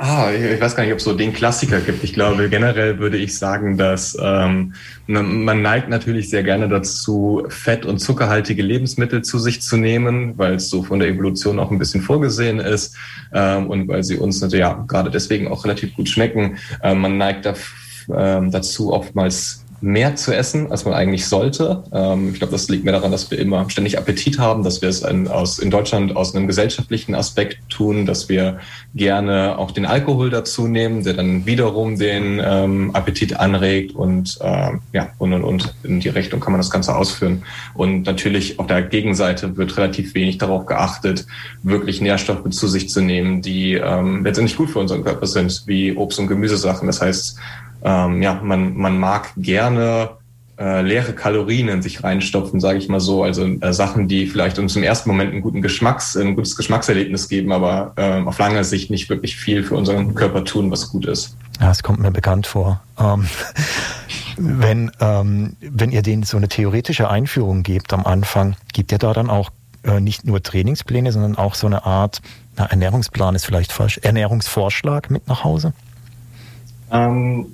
[0.00, 2.04] Ah, ich weiß gar nicht, ob es so den Klassiker gibt.
[2.04, 4.74] Ich glaube, generell würde ich sagen, dass ähm,
[5.08, 10.54] man neigt natürlich sehr gerne dazu, fett- und zuckerhaltige Lebensmittel zu sich zu nehmen, weil
[10.54, 12.94] es so von der Evolution auch ein bisschen vorgesehen ist
[13.32, 16.58] ähm, und weil sie uns ja gerade deswegen auch relativ gut schmecken.
[16.80, 17.74] Ähm, man neigt dafür
[18.14, 21.84] ähm, dazu, oftmals mehr zu essen, als man eigentlich sollte.
[21.92, 24.88] Ähm, ich glaube, das liegt mir daran, dass wir immer ständig Appetit haben, dass wir
[24.88, 28.58] es ein, aus, in Deutschland aus einem gesellschaftlichen Aspekt tun, dass wir
[28.94, 34.70] gerne auch den Alkohol dazu nehmen, der dann wiederum den ähm, Appetit anregt und äh,
[34.92, 37.44] ja, und, und, und in die Richtung kann man das Ganze ausführen.
[37.74, 41.26] Und natürlich auf der Gegenseite wird relativ wenig darauf geachtet,
[41.62, 45.92] wirklich Nährstoffe zu sich zu nehmen, die ähm, letztendlich gut für unseren Körper sind, wie
[45.92, 46.88] Obst- und Gemüsesachen.
[46.88, 47.38] Das heißt,
[47.82, 50.10] ähm, ja, man, man mag gerne
[50.58, 53.22] äh, leere Kalorien in sich reinstopfen, sage ich mal so.
[53.22, 57.28] Also äh, Sachen, die vielleicht uns im ersten Moment einen guten Geschmacks, ein gutes Geschmackserlebnis
[57.28, 61.06] geben, aber äh, auf lange Sicht nicht wirklich viel für unseren Körper tun, was gut
[61.06, 61.36] ist.
[61.60, 62.80] Ja, es kommt mir bekannt vor.
[62.98, 63.26] Ähm,
[64.36, 69.12] wenn, ähm, wenn ihr denen so eine theoretische Einführung gebt am Anfang, gibt ihr da
[69.12, 69.50] dann auch
[69.84, 72.20] äh, nicht nur Trainingspläne, sondern auch so eine Art,
[72.56, 75.72] na, Ernährungsplan ist vielleicht falsch, Ernährungsvorschlag mit nach Hause?
[76.90, 77.46] Ähm,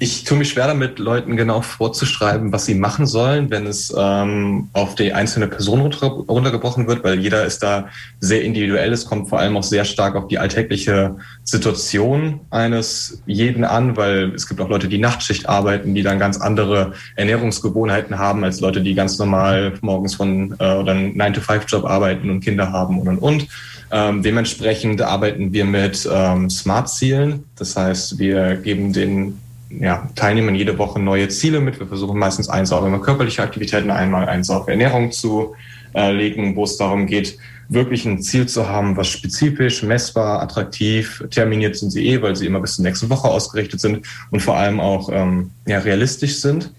[0.00, 4.68] ich tue mich schwer damit, Leuten genau vorzuschreiben, was sie machen sollen, wenn es ähm,
[4.72, 7.88] auf die einzelne Person runtergebrochen wird, weil jeder ist da
[8.20, 8.92] sehr individuell.
[8.92, 14.32] Es kommt vor allem auch sehr stark auf die alltägliche Situation eines jeden an, weil
[14.36, 18.82] es gibt auch Leute, die Nachtschicht arbeiten, die dann ganz andere Ernährungsgewohnheiten haben als Leute,
[18.82, 23.18] die ganz normal morgens von äh, oder einen 9-to-5-Job arbeiten und Kinder haben und und
[23.18, 23.48] und.
[23.90, 27.44] Ähm, dementsprechend arbeiten wir mit ähm, Smart-Zielen.
[27.56, 29.38] Das heißt, wir geben den
[29.70, 31.78] ja, Teilnehmern jede Woche neue Ziele mit.
[31.78, 35.54] Wir versuchen meistens eins auf immer körperliche Aktivitäten, einmal eins auf Ernährung zu
[35.94, 41.22] äh, legen, wo es darum geht, wirklich ein Ziel zu haben, was spezifisch, messbar, attraktiv,
[41.30, 44.56] terminiert sind sie eh, weil sie immer bis zur nächsten Woche ausgerichtet sind und vor
[44.56, 46.72] allem auch ähm, ja, realistisch sind.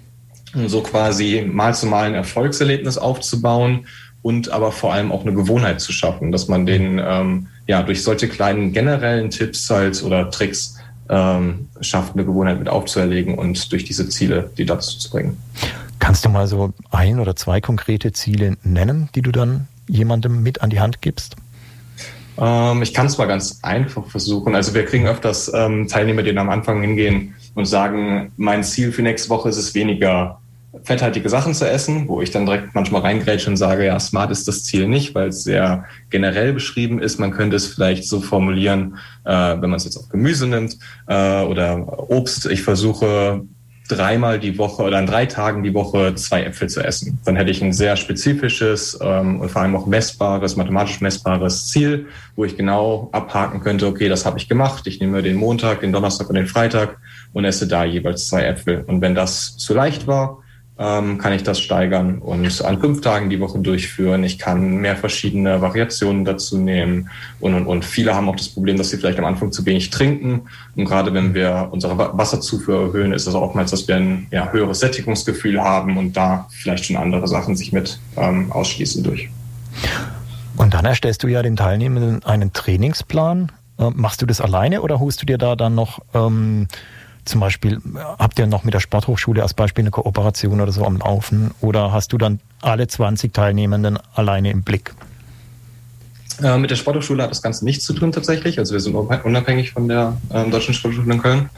[0.56, 3.86] Um so quasi mal zu mal ein Erfolgserlebnis aufzubauen
[4.24, 8.02] und aber vor allem auch eine Gewohnheit zu schaffen, dass man den ähm, ja durch
[8.02, 13.84] solche kleinen generellen Tipps halt oder Tricks ähm, schafft, eine Gewohnheit mit aufzuerlegen und durch
[13.84, 15.38] diese Ziele die dazu zu bringen.
[16.00, 20.62] Kannst du mal so ein oder zwei konkrete Ziele nennen, die du dann jemandem mit
[20.62, 21.36] an die Hand gibst?
[22.38, 24.56] Ähm, ich kann es mal ganz einfach versuchen.
[24.56, 29.02] Also wir kriegen öfters ähm, Teilnehmer, die am Anfang hingehen und sagen, mein Ziel für
[29.02, 30.40] nächste Woche ist es weniger
[30.84, 34.48] fetthaltige Sachen zu essen, wo ich dann direkt manchmal reingrätsche und sage, ja, smart ist
[34.48, 37.20] das Ziel nicht, weil es sehr generell beschrieben ist.
[37.20, 40.78] Man könnte es vielleicht so formulieren, äh, wenn man es jetzt auf Gemüse nimmt
[41.08, 42.46] äh, oder Obst.
[42.46, 43.42] Ich versuche
[43.90, 47.20] dreimal die Woche oder an drei Tagen die Woche zwei Äpfel zu essen.
[47.26, 52.06] Dann hätte ich ein sehr spezifisches ähm, und vor allem auch messbares, mathematisch messbares Ziel,
[52.36, 54.86] wo ich genau abhaken könnte, okay, das habe ich gemacht.
[54.86, 56.98] Ich nehme den Montag, den Donnerstag und den Freitag
[57.34, 58.84] und esse da jeweils zwei Äpfel.
[58.86, 60.44] Und wenn das zu leicht war,
[60.80, 64.24] ähm, kann ich das steigern und an fünf Tagen die Woche durchführen.
[64.24, 67.10] Ich kann mehr verschiedene Variationen dazu nehmen
[67.42, 67.84] und, und, und.
[67.84, 70.44] Viele haben auch das Problem, dass sie vielleicht am Anfang zu wenig trinken.
[70.78, 74.50] Und gerade wenn wir unsere Wasserzufuhr erhöhen, ist es auch oftmals, dass wir ein ja,
[74.52, 79.30] höheres Sättigungsgefühl haben und da vielleicht schon andere Sachen sich mit ähm, ausschließen durch.
[80.56, 83.52] Und dann erstellst du ja den Teilnehmenden einen Trainingsplan.
[83.80, 86.68] Äh, machst du das alleine oder holst du dir da dann noch ähm,
[87.30, 87.82] zum Beispiel,
[88.18, 91.52] habt ihr noch mit der Sporthochschule als Beispiel eine Kooperation oder so am Laufen?
[91.62, 94.94] Oder hast du dann alle 20 Teilnehmenden alleine im Blick?
[96.44, 98.60] Äh, mit der Sporthochschule hat das Ganze nichts zu tun tatsächlich.
[98.60, 101.50] Also wir sind unabhängig von der äh, Deutschen Sporthochschule in Köln.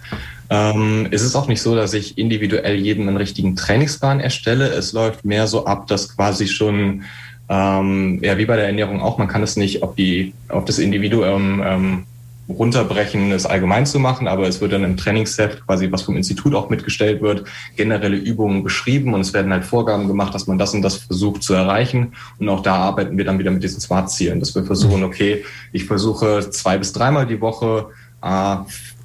[0.50, 4.68] Ähm, es ist auch nicht so, dass ich individuell jedem einen richtigen Trainingsplan erstelle.
[4.68, 7.04] Es läuft mehr so ab, dass quasi schon
[7.52, 10.80] ähm, ja, wie bei der Ernährung auch, man kann es nicht auf, die, auf das
[10.80, 12.06] Individuum ähm,
[12.52, 16.54] runterbrechen, es allgemein zu machen, aber es wird dann im Trainingsheft quasi, was vom Institut
[16.56, 20.74] auch mitgestellt wird, generelle Übungen beschrieben und es werden halt Vorgaben gemacht, dass man das
[20.74, 22.14] und das versucht zu erreichen.
[22.40, 25.86] Und auch da arbeiten wir dann wieder mit diesen Smart-Zielen, dass wir versuchen, okay, ich
[25.86, 27.88] versuche zwei bis dreimal die Woche
[28.22, 28.56] äh,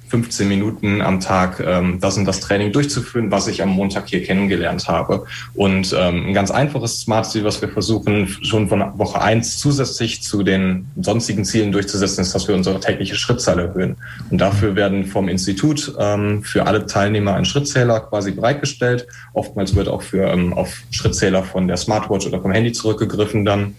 [0.07, 4.23] 15 Minuten am Tag ähm, das und das Training durchzuführen, was ich am Montag hier
[4.23, 5.25] kennengelernt habe.
[5.53, 10.21] Und ähm, ein ganz einfaches Smart Ziel, was wir versuchen, schon von Woche eins zusätzlich
[10.21, 13.97] zu den sonstigen Zielen durchzusetzen, ist, dass wir unsere tägliche Schrittzahl erhöhen.
[14.29, 19.07] Und dafür werden vom Institut ähm, für alle Teilnehmer ein Schrittzähler quasi bereitgestellt.
[19.33, 23.75] Oftmals wird auch für ähm, auf Schrittzähler von der Smartwatch oder vom Handy zurückgegriffen dann.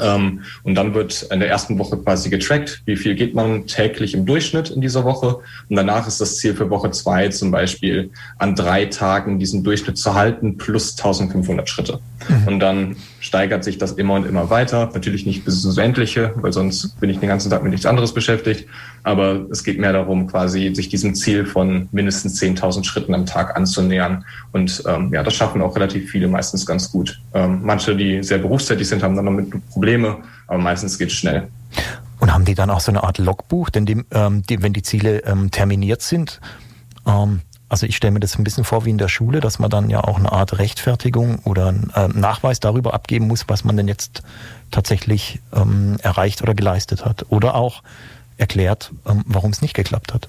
[0.00, 4.14] Ähm, und dann wird in der ersten Woche quasi getrackt, wie viel geht man täglich
[4.14, 5.38] im Durchschnitt in dieser Woche.
[5.68, 9.98] Und danach ist das Ziel für Woche zwei zum Beispiel an drei Tagen diesen Durchschnitt
[9.98, 12.00] zu halten plus 1500 Schritte.
[12.28, 12.48] Mhm.
[12.48, 14.90] Und dann steigert sich das immer und immer weiter.
[14.92, 18.12] Natürlich nicht bis ins Endliche, weil sonst bin ich den ganzen Tag mit nichts anderes
[18.12, 18.66] beschäftigt.
[19.04, 23.54] Aber es geht mehr darum, quasi sich diesem Ziel von mindestens 10.000 Schritten am Tag
[23.56, 24.24] anzunähern.
[24.52, 27.20] Und ähm, ja, das schaffen auch relativ viele meistens ganz gut.
[27.34, 31.48] Ähm, manche, die sehr berufstätig sind, haben dann damit Probleme, aber meistens geht es schnell.
[32.18, 34.82] Und haben die dann auch so eine Art Logbuch, denn die, ähm, die, wenn die
[34.82, 36.40] Ziele ähm, terminiert sind,
[37.06, 39.68] ähm, also ich stelle mir das ein bisschen vor wie in der Schule, dass man
[39.68, 43.76] dann ja auch eine Art Rechtfertigung oder einen äh, Nachweis darüber abgeben muss, was man
[43.76, 44.22] denn jetzt
[44.70, 47.26] tatsächlich ähm, erreicht oder geleistet hat.
[47.30, 47.82] Oder auch
[48.36, 50.28] erklärt, ähm, warum es nicht geklappt hat.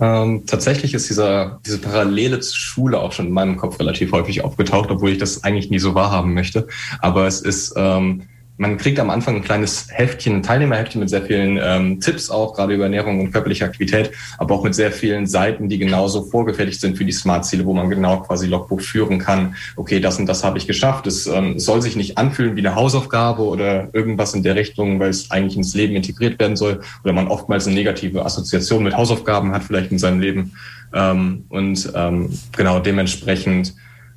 [0.00, 4.42] Ähm, tatsächlich ist dieser, diese Parallele zur Schule auch schon in meinem Kopf relativ häufig
[4.42, 6.66] aufgetaucht, obwohl ich das eigentlich nie so wahrhaben möchte.
[7.00, 8.22] Aber es ist ähm,
[8.56, 12.54] man kriegt am Anfang ein kleines Heftchen, ein Teilnehmerheftchen mit sehr vielen ähm, Tipps auch,
[12.54, 16.80] gerade über Ernährung und körperliche Aktivität, aber auch mit sehr vielen Seiten, die genauso vorgefertigt
[16.80, 19.56] sind für die Smart-Ziele, wo man genau quasi Logbuch führen kann.
[19.76, 21.06] Okay, das und das habe ich geschafft.
[21.06, 25.10] Es ähm, soll sich nicht anfühlen wie eine Hausaufgabe oder irgendwas in der Richtung, weil
[25.10, 29.52] es eigentlich ins Leben integriert werden soll oder man oftmals eine negative Assoziation mit Hausaufgaben
[29.52, 30.52] hat vielleicht in seinem Leben.
[30.94, 33.74] Ähm, und ähm, genau dementsprechend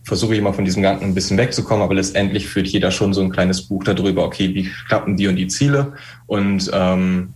[0.07, 3.21] versuche ich immer von diesem Ganzen ein bisschen wegzukommen, aber letztendlich führt jeder schon so
[3.21, 5.93] ein kleines Buch darüber, okay, wie klappen die und die Ziele?
[6.27, 7.33] Und ähm,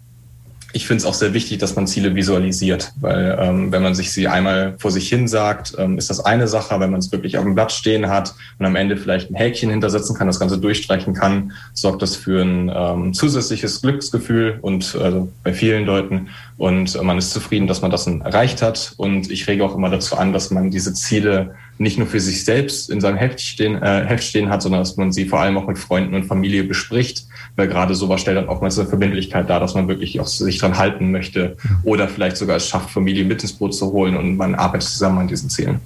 [0.73, 4.13] ich finde es auch sehr wichtig, dass man Ziele visualisiert, weil ähm, wenn man sich
[4.13, 7.38] sie einmal vor sich hin sagt, ähm, ist das eine Sache, wenn man es wirklich
[7.38, 10.57] auf dem Blatt stehen hat und am Ende vielleicht ein Häkchen hintersetzen kann, das Ganze
[10.57, 16.29] durchstreichen kann, sorgt das für ein ähm, zusätzliches Glücksgefühl und also bei vielen Leuten.
[16.57, 18.93] Und man ist zufrieden, dass man das erreicht hat.
[18.97, 22.46] Und ich rege auch immer dazu an, dass man diese Ziele nicht nur für sich
[22.46, 25.58] selbst in seinem Heft stehen, äh, Heft stehen hat, sondern dass man sie vor allem
[25.58, 29.60] auch mit Freunden und Familie bespricht, weil gerade sowas stellt dann oftmals eine Verbindlichkeit dar,
[29.60, 33.41] dass man wirklich auch sich dran halten möchte oder vielleicht sogar es schafft, Familie mit
[33.41, 35.80] ins Boot zu holen und man arbeitet zusammen an diesen Zielen.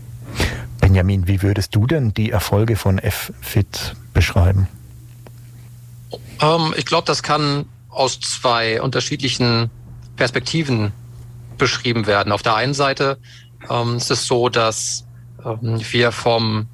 [0.81, 4.67] Benjamin, wie würdest du denn die Erfolge von F-Fit beschreiben?
[6.41, 9.69] Ähm, ich glaube, das kann aus zwei unterschiedlichen
[10.17, 10.91] Perspektiven
[11.57, 12.33] beschrieben werden.
[12.33, 13.17] Auf der einen Seite
[13.69, 15.04] ähm, ist es so, dass
[15.61, 16.67] wir vom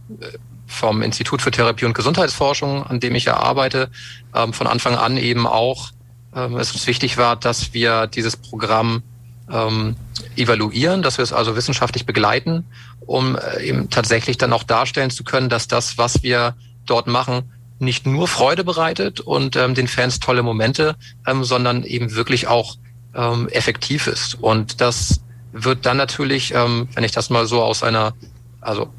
[0.65, 3.91] vom Institut für Therapie und Gesundheitsforschung, an dem ich ja arbeite,
[4.33, 5.91] ähm, von Anfang an eben auch
[6.35, 9.03] ähm, es uns wichtig war, dass wir dieses Programm
[9.51, 9.95] ähm,
[10.37, 12.65] evaluieren, dass wir es also wissenschaftlich begleiten,
[13.01, 16.55] um äh, eben tatsächlich dann auch darstellen zu können, dass das, was wir
[16.85, 20.95] dort machen, nicht nur Freude bereitet und ähm, den Fans tolle Momente,
[21.27, 22.75] ähm, sondern eben wirklich auch
[23.15, 24.35] ähm, effektiv ist.
[24.35, 28.13] Und das wird dann natürlich, ähm, wenn ich das mal so aus einer,
[28.61, 28.89] also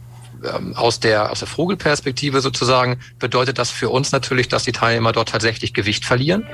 [0.45, 5.13] ähm, aus der, aus der Vogelperspektive sozusagen bedeutet das für uns natürlich, dass die Teilnehmer
[5.13, 6.45] dort tatsächlich Gewicht verlieren.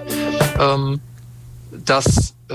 [0.58, 1.00] Ähm,
[1.72, 2.54] dass äh,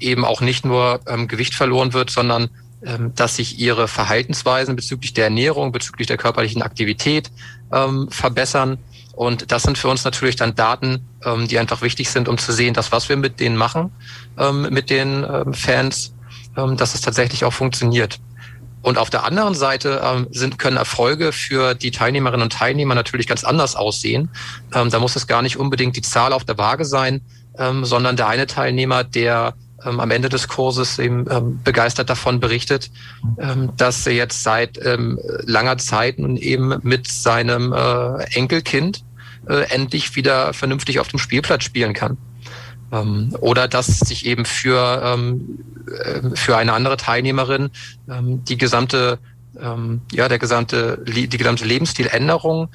[0.00, 2.48] eben auch nicht nur ähm, Gewicht verloren wird, sondern
[2.84, 7.30] ähm, dass sich ihre Verhaltensweisen bezüglich der Ernährung, bezüglich der körperlichen Aktivität
[7.72, 8.78] ähm, verbessern.
[9.12, 12.52] Und das sind für uns natürlich dann Daten, ähm, die einfach wichtig sind, um zu
[12.52, 13.92] sehen, dass was wir mit denen machen,
[14.38, 16.14] ähm, mit den ähm, Fans,
[16.56, 18.18] ähm, dass es tatsächlich auch funktioniert.
[18.84, 23.26] Und auf der anderen Seite ähm, sind, können Erfolge für die Teilnehmerinnen und Teilnehmer natürlich
[23.26, 24.28] ganz anders aussehen.
[24.74, 27.22] Ähm, da muss es gar nicht unbedingt die Zahl auf der Waage sein,
[27.58, 29.54] ähm, sondern der eine Teilnehmer, der
[29.86, 32.90] ähm, am Ende des Kurses eben ähm, begeistert davon berichtet,
[33.38, 39.02] ähm, dass er jetzt seit ähm, langer Zeit nun eben mit seinem äh, Enkelkind
[39.48, 42.18] äh, endlich wieder vernünftig auf dem Spielplatz spielen kann.
[42.92, 45.58] Ähm, oder dass sich eben für, ähm,
[45.88, 47.70] äh, für eine andere Teilnehmerin
[48.08, 49.18] ähm, die gesamte
[50.10, 52.70] ja, der gesamte, die gesamte Lebensstiländerung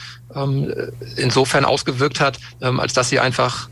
[1.18, 3.68] insofern ausgewirkt hat, als dass sie einfach,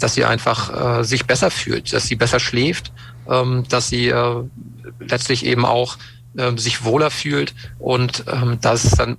[0.00, 2.90] dass sie einfach äh, sich besser fühlt, dass sie besser schläft,
[3.68, 4.42] dass sie äh,
[4.98, 5.98] letztlich eben auch
[6.56, 9.16] sich wohler fühlt und ähm, das ist dann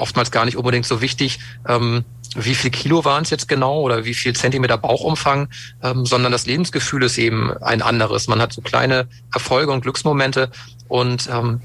[0.00, 1.38] oftmals gar nicht unbedingt so wichtig,
[1.68, 2.04] ähm,
[2.36, 5.48] wie viel Kilo waren es jetzt genau oder wie viel Zentimeter Bauchumfang,
[5.82, 8.28] ähm, sondern das Lebensgefühl ist eben ein anderes.
[8.28, 10.50] Man hat so kleine Erfolge und Glücksmomente
[10.88, 11.60] und ähm,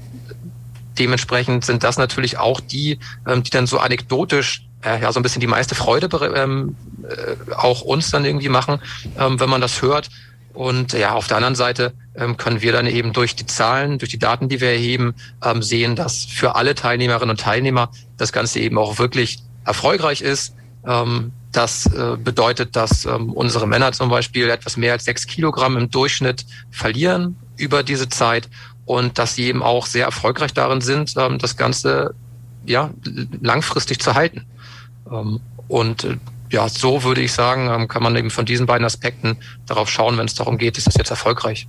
[0.98, 5.22] dementsprechend sind das natürlich auch die, ähm, die dann so anekdotisch äh, ja so ein
[5.22, 8.80] bisschen die meiste Freude ähm, äh, auch uns dann irgendwie machen,
[9.18, 10.10] ähm, wenn man das hört.
[10.56, 14.10] Und ja, auf der anderen Seite ähm, können wir dann eben durch die Zahlen, durch
[14.10, 18.60] die Daten, die wir erheben, ähm, sehen, dass für alle Teilnehmerinnen und Teilnehmer das Ganze
[18.60, 20.54] eben auch wirklich erfolgreich ist.
[20.86, 25.76] Ähm, das äh, bedeutet, dass ähm, unsere Männer zum Beispiel etwas mehr als sechs Kilogramm
[25.76, 28.48] im Durchschnitt verlieren über diese Zeit
[28.86, 32.14] und dass sie eben auch sehr erfolgreich darin sind, ähm, das Ganze
[32.64, 32.90] ja
[33.42, 34.46] langfristig zu halten.
[35.12, 36.16] Ähm, und äh,
[36.50, 39.36] ja, so würde ich sagen, ähm, kann man eben von diesen beiden Aspekten
[39.66, 41.66] darauf schauen, wenn es darum geht, ist das jetzt erfolgreich.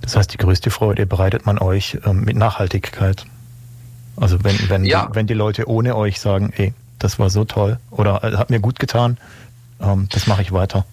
[0.00, 3.26] Das heißt, die größte Freude bereitet man euch ähm, mit Nachhaltigkeit.
[4.16, 5.06] Also wenn, wenn, ja.
[5.06, 8.50] die, wenn die Leute ohne euch sagen, ey, das war so toll oder äh, hat
[8.50, 9.18] mir gut getan,
[9.80, 10.84] ähm, das mache ich weiter.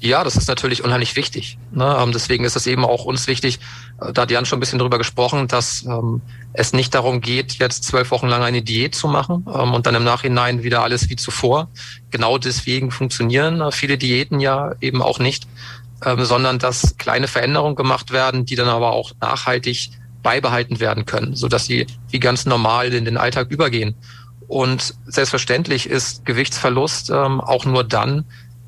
[0.00, 1.58] Ja, das ist natürlich unheimlich wichtig.
[1.70, 1.96] Ne?
[2.12, 3.60] Deswegen ist es eben auch uns wichtig,
[4.12, 6.20] da hat Jan schon ein bisschen drüber gesprochen, dass ähm,
[6.52, 9.94] es nicht darum geht, jetzt zwölf Wochen lang eine Diät zu machen ähm, und dann
[9.94, 11.68] im Nachhinein wieder alles wie zuvor.
[12.10, 15.46] Genau deswegen funktionieren äh, viele Diäten ja eben auch nicht,
[16.04, 19.90] ähm, sondern dass kleine Veränderungen gemacht werden, die dann aber auch nachhaltig
[20.22, 23.94] beibehalten werden können, so dass sie wie ganz normal in den Alltag übergehen.
[24.48, 28.24] Und selbstverständlich ist Gewichtsverlust ähm, auch nur dann,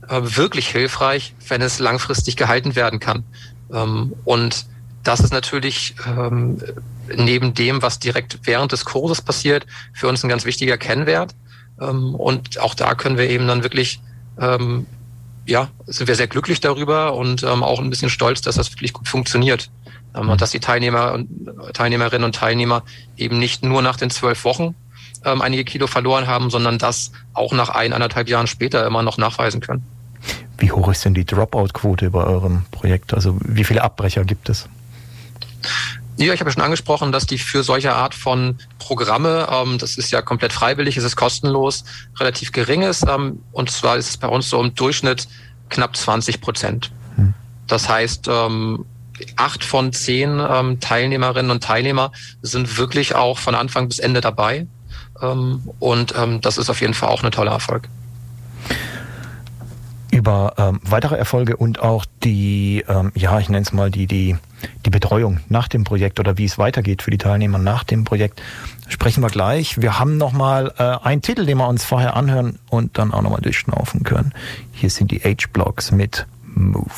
[0.08, 3.24] äh, wirklich hilfreich, wenn es langfristig gehalten werden kann.
[3.72, 4.66] Ähm, und
[5.04, 6.60] das ist natürlich ähm,
[7.14, 11.34] neben dem, was direkt während des Kurses passiert, für uns ein ganz wichtiger Kennwert.
[11.80, 14.00] Ähm, und auch da können wir eben dann wirklich,
[14.40, 14.86] ähm,
[15.46, 18.92] ja, sind wir sehr glücklich darüber und ähm, auch ein bisschen stolz, dass das wirklich
[18.92, 19.70] gut funktioniert.
[20.14, 21.28] Ähm, und dass die Teilnehmer und
[21.74, 22.82] Teilnehmerinnen und Teilnehmer
[23.16, 24.74] eben nicht nur nach den zwölf Wochen
[25.24, 29.18] ähm, einige Kilo verloren haben, sondern das auch nach ein, anderthalb Jahren später immer noch
[29.18, 29.84] nachweisen können.
[30.56, 33.12] Wie hoch ist denn die Dropout-Quote bei eurem Projekt?
[33.12, 34.68] Also wie viele Abbrecher gibt es?
[36.16, 39.96] Ja, ich habe ja schon angesprochen, dass die für solche Art von Programme, ähm, das
[39.96, 41.84] ist ja komplett freiwillig, es ist kostenlos,
[42.20, 43.04] relativ gering ist.
[43.08, 45.26] Ähm, und zwar ist es bei uns so im Durchschnitt
[45.70, 46.92] knapp 20 Prozent.
[47.16, 47.34] Hm.
[47.66, 48.84] Das heißt, ähm,
[49.36, 52.12] acht von zehn ähm, Teilnehmerinnen und Teilnehmer
[52.42, 54.66] sind wirklich auch von Anfang bis Ende dabei.
[55.20, 57.88] Ähm, und ähm, das ist auf jeden Fall auch ein toller Erfolg
[60.24, 64.38] über ähm, weitere Erfolge und auch die, ähm, ja, ich nenne es mal die, die,
[64.86, 68.40] die Betreuung nach dem Projekt oder wie es weitergeht für die Teilnehmer nach dem Projekt
[68.88, 69.82] sprechen wir gleich.
[69.82, 73.42] Wir haben nochmal äh, einen Titel, den wir uns vorher anhören und dann auch nochmal
[73.42, 74.32] durchschnaufen können.
[74.72, 76.88] Hier sind die H-Blocks mit Move.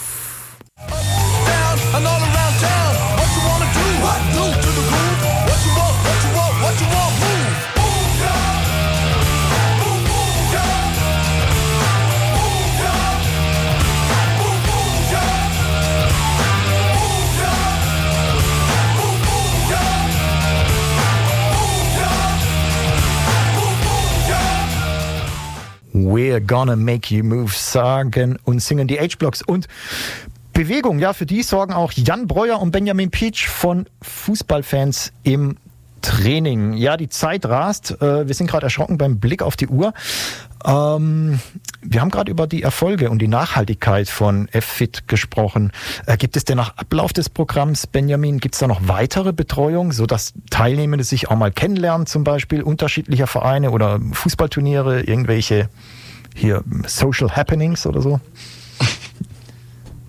[26.46, 29.68] Gonna Make You Move sagen und singen die H-Blocks und
[30.52, 35.58] Bewegung, ja, für die sorgen auch Jan Breuer und Benjamin Peach von Fußballfans im
[36.00, 36.74] Training.
[36.74, 38.00] Ja, die Zeit rast.
[38.00, 39.92] Äh, wir sind gerade erschrocken beim Blick auf die Uhr.
[40.64, 41.40] Ähm,
[41.82, 45.72] wir haben gerade über die Erfolge und die Nachhaltigkeit von F-Fit gesprochen.
[46.06, 49.92] Äh, gibt es denn nach Ablauf des Programms, Benjamin, gibt es da noch weitere Betreuung,
[49.92, 55.68] sodass Teilnehmende sich auch mal kennenlernen, zum Beispiel unterschiedlicher Vereine oder Fußballturniere, irgendwelche
[56.36, 58.20] hier Social Happenings oder so?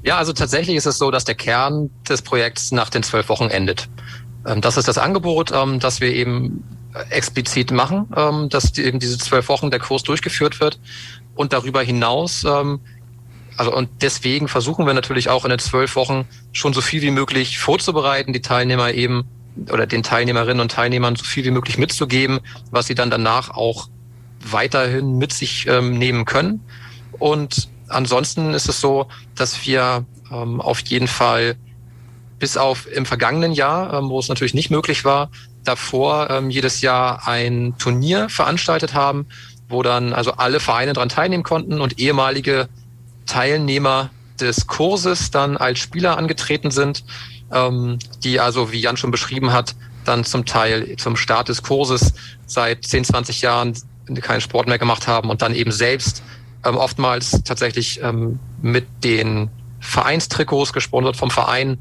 [0.03, 3.49] Ja, also tatsächlich ist es so, dass der Kern des Projekts nach den zwölf Wochen
[3.49, 3.89] endet.
[4.45, 6.63] Ähm, das ist das Angebot, ähm, das wir eben
[7.09, 10.79] explizit machen, ähm, dass eben diese zwölf Wochen der Kurs durchgeführt wird.
[11.35, 16.73] Und darüber hinaus, also und deswegen versuchen wir natürlich auch in den zwölf Wochen schon
[16.73, 19.25] so viel wie möglich vorzubereiten, die Teilnehmer eben
[19.71, 22.39] oder den Teilnehmerinnen und Teilnehmern so viel wie möglich mitzugeben,
[22.71, 23.87] was sie dann danach auch
[24.39, 26.61] weiterhin mit sich nehmen können.
[27.19, 31.55] Und ansonsten ist es so, dass wir ähm, auf jeden Fall
[32.39, 35.29] bis auf im vergangenen Jahr, ähm, wo es natürlich nicht möglich war,
[35.63, 39.25] davor ähm, jedes Jahr ein Turnier veranstaltet haben,
[39.69, 42.69] wo dann also alle Vereine daran teilnehmen konnten und ehemalige
[43.25, 47.03] Teilnehmer des Kurses dann als Spieler angetreten sind,
[47.51, 49.75] ähm, die also, wie Jan schon beschrieben hat,
[50.05, 52.13] dann zum Teil zum Start des Kurses
[52.45, 53.73] seit 10, 20 Jahren
[54.15, 56.23] keinen Sport mehr gemacht haben und dann eben selbst
[56.65, 59.49] ähm, oftmals tatsächlich ähm, mit den
[59.79, 61.77] Vereinstrikots gesponsert vom Verein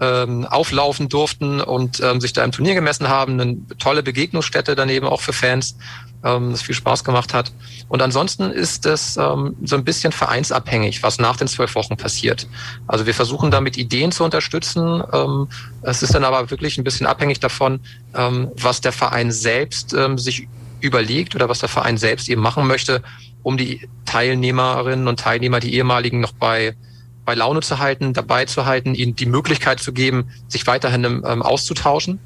[0.00, 3.40] ähm, auflaufen durften und ähm, sich da im Turnier gemessen haben.
[3.40, 5.76] Eine tolle Begegnungsstätte daneben auch für Fans,
[6.24, 7.52] ähm, das viel Spaß gemacht hat.
[7.88, 12.46] Und ansonsten ist es ähm, so ein bisschen vereinsabhängig, was nach den zwölf Wochen passiert.
[12.86, 15.02] Also wir versuchen damit Ideen zu unterstützen.
[15.12, 15.48] Ähm,
[15.82, 17.80] es ist dann aber wirklich ein bisschen abhängig davon,
[18.14, 20.48] ähm, was der Verein selbst ähm, sich
[20.80, 23.02] überlegt oder was der Verein selbst eben machen möchte
[23.42, 26.76] um die Teilnehmerinnen und Teilnehmer, die ehemaligen, noch bei,
[27.24, 31.42] bei Laune zu halten, dabei zu halten, ihnen die Möglichkeit zu geben, sich weiterhin ähm,
[31.42, 32.20] auszutauschen.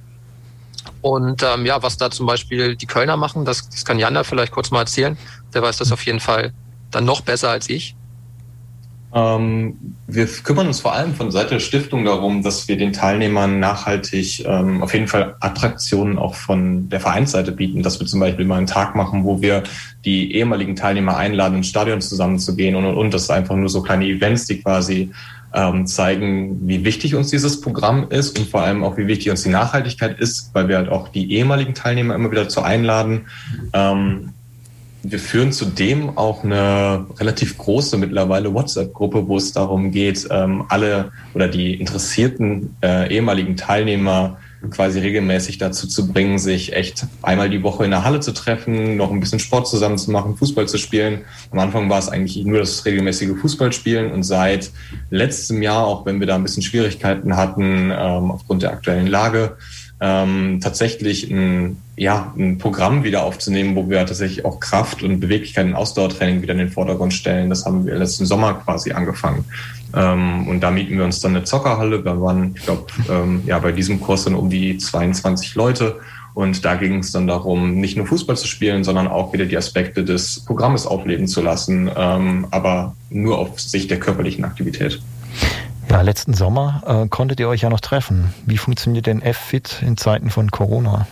[1.01, 4.25] Und ähm, ja, was da zum Beispiel die Kölner machen, das, das kann Jan da
[4.25, 5.17] vielleicht kurz mal erzählen.
[5.55, 6.53] Der weiß das auf jeden Fall
[6.91, 7.95] dann noch besser als ich.
[9.15, 13.61] Ähm, wir kümmern uns vor allem von Seite der Stiftung darum, dass wir den Teilnehmern
[13.61, 18.47] nachhaltig ähm, auf jeden Fall Attraktionen auch von der Vereinsseite bieten, dass wir zum Beispiel
[18.47, 19.65] mal einen Tag machen, wo wir
[20.07, 23.13] die ehemaligen Teilnehmer einladen, ins Stadion zusammenzugehen und und und.
[23.13, 25.11] Das einfach nur so kleine Events, die quasi
[25.55, 29.43] ähm, zeigen, wie wichtig uns dieses Programm ist und vor allem auch, wie wichtig uns
[29.43, 33.27] die Nachhaltigkeit ist, weil wir halt auch die ehemaligen Teilnehmer immer wieder zu einladen.
[33.75, 34.31] Ähm,
[35.03, 41.11] wir führen zudem auch eine relativ große mittlerweile WhatsApp-Gruppe, wo es darum geht, ähm, alle
[41.35, 44.39] oder die interessierten äh, ehemaligen Teilnehmer
[44.71, 48.97] quasi regelmäßig dazu zu bringen, sich echt einmal die Woche in der Halle zu treffen,
[48.97, 51.23] noch ein bisschen Sport zusammen zu machen, Fußball zu spielen.
[51.51, 54.71] Am Anfang war es eigentlich nur das regelmäßige Fußballspielen und seit
[55.11, 59.57] letztem Jahr, auch wenn wir da ein bisschen Schwierigkeiten hatten ähm, aufgrund der aktuellen Lage,
[60.05, 65.65] ähm, tatsächlich ein, ja, ein Programm wieder aufzunehmen, wo wir tatsächlich auch Kraft und Beweglichkeit
[65.65, 67.49] und Ausdauertraining wieder in den Vordergrund stellen.
[67.49, 69.45] Das haben wir letzten Sommer quasi angefangen.
[69.95, 72.05] Ähm, und da mieten wir uns dann eine Zockerhalle.
[72.05, 76.01] Wir waren, ich glaube, ähm, ja, bei diesem Kurs dann um die 22 Leute.
[76.35, 79.57] Und da ging es dann darum, nicht nur Fußball zu spielen, sondern auch wieder die
[79.57, 85.01] Aspekte des Programmes aufleben zu lassen, ähm, aber nur auf Sicht der körperlichen Aktivität.
[85.93, 88.33] Ja, letzten Sommer äh, konntet ihr euch ja noch treffen.
[88.47, 91.07] Wie funktioniert denn F-Fit in Zeiten von Corona?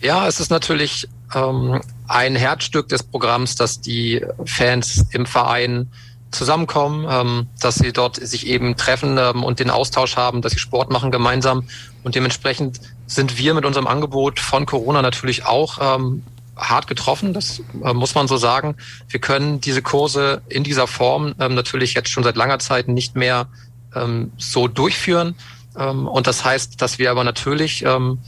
[0.00, 5.90] Ja, es ist natürlich ähm, ein Herzstück des Programms, dass die Fans im Verein
[6.30, 10.58] zusammenkommen, ähm, dass sie dort sich eben treffen ähm, und den Austausch haben, dass sie
[10.58, 11.68] Sport machen gemeinsam.
[12.02, 16.22] Und dementsprechend sind wir mit unserem Angebot von Corona natürlich auch ähm,
[16.68, 18.76] hart getroffen, das äh, muss man so sagen.
[19.08, 23.16] Wir können diese Kurse in dieser Form ähm, natürlich jetzt schon seit langer Zeit nicht
[23.16, 23.48] mehr
[23.94, 25.34] ähm, so durchführen.
[25.76, 28.18] Ähm, und das heißt, dass wir aber natürlich ähm,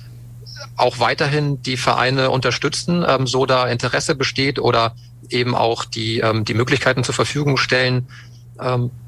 [0.77, 4.95] auch weiterhin die Vereine unterstützen, ähm, so da Interesse besteht oder
[5.31, 8.09] eben auch die, ähm, die Möglichkeiten zur Verfügung stellen,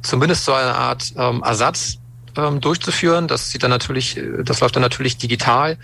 [0.03, 1.99] zumindest so eine Art Ersatz
[2.35, 3.29] durchzuführen.
[3.29, 5.79] Das sieht dann natürlich, das läuft dann natürlich digital,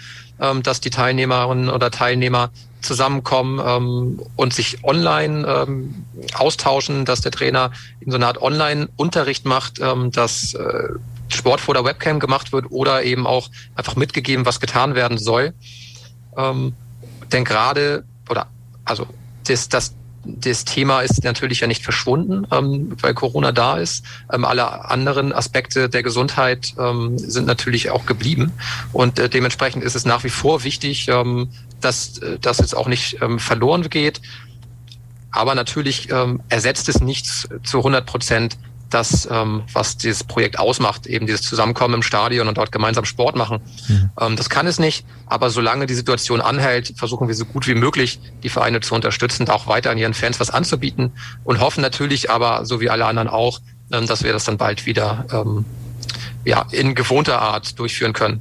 [0.64, 2.50] dass die Teilnehmerinnen oder Teilnehmer
[2.82, 6.04] zusammenkommen ähm, und sich online ähm,
[6.34, 7.70] austauschen, dass der Trainer
[8.00, 10.88] in so einer Art Online-Unterricht macht, ähm, dass äh,
[11.28, 15.54] Sport vor der Webcam gemacht wird oder eben auch einfach mitgegeben, was getan werden soll.
[16.36, 16.74] Ähm,
[17.32, 18.48] denn gerade, oder
[18.84, 19.06] also
[19.46, 24.04] das, das das Thema ist natürlich ja nicht verschwunden, ähm, weil Corona da ist.
[24.32, 28.52] Ähm, alle anderen Aspekte der Gesundheit ähm, sind natürlich auch geblieben.
[28.92, 31.48] Und äh, dementsprechend ist es nach wie vor wichtig, ähm,
[31.80, 34.20] dass äh, das jetzt auch nicht ähm, verloren geht.
[35.32, 37.26] Aber natürlich ähm, ersetzt es nicht
[37.64, 38.58] zu 100 Prozent
[38.94, 43.36] das, ähm, was dieses Projekt ausmacht, eben dieses Zusammenkommen im Stadion und dort gemeinsam Sport
[43.36, 43.60] machen.
[43.88, 44.10] Mhm.
[44.20, 47.74] Ähm, das kann es nicht, aber solange die Situation anhält, versuchen wir so gut wie
[47.74, 51.12] möglich die Vereine zu unterstützen, auch weiter an ihren Fans was anzubieten
[51.44, 54.86] und hoffen natürlich aber, so wie alle anderen auch, ähm, dass wir das dann bald
[54.86, 55.64] wieder ähm,
[56.44, 58.40] ja, in gewohnter Art durchführen können.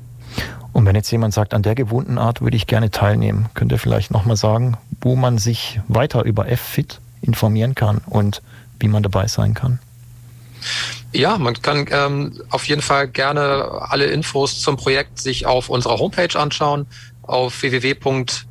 [0.74, 3.80] Und wenn jetzt jemand sagt, an der gewohnten Art würde ich gerne teilnehmen, könnt ihr
[3.80, 8.42] vielleicht nochmal sagen, wo man sich weiter über F-Fit informieren kann und
[8.80, 9.80] wie man dabei sein kann?
[11.12, 16.00] Ja, man kann ähm, auf jeden Fall gerne alle Infos zum Projekt sich auf unserer
[16.00, 16.88] Homepage anschauen,
[17.24, 18.42] auf www.ffit.de.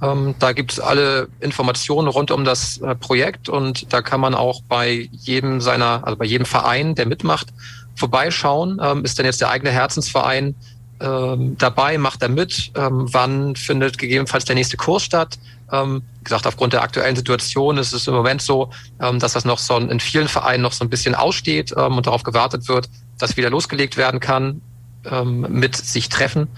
[0.00, 4.34] Ähm, da gibt es alle Informationen rund um das äh, Projekt und da kann man
[4.34, 7.48] auch bei jedem seiner, also bei jedem Verein, der mitmacht,
[7.96, 8.80] vorbeischauen.
[8.82, 10.54] Ähm, ist denn jetzt der eigene Herzensverein
[11.00, 11.98] ähm, dabei?
[11.98, 12.72] Macht er mit?
[12.74, 15.38] Ähm, wann findet gegebenenfalls der nächste Kurs statt?
[15.70, 18.70] Ähm, wie gesagt, aufgrund der aktuellen Situation ist es im Moment so,
[19.00, 22.06] ähm, dass das noch so in vielen Vereinen noch so ein bisschen aussteht ähm, und
[22.06, 22.88] darauf gewartet wird,
[23.18, 24.60] dass wieder losgelegt werden kann
[25.10, 26.48] ähm, mit sich treffen.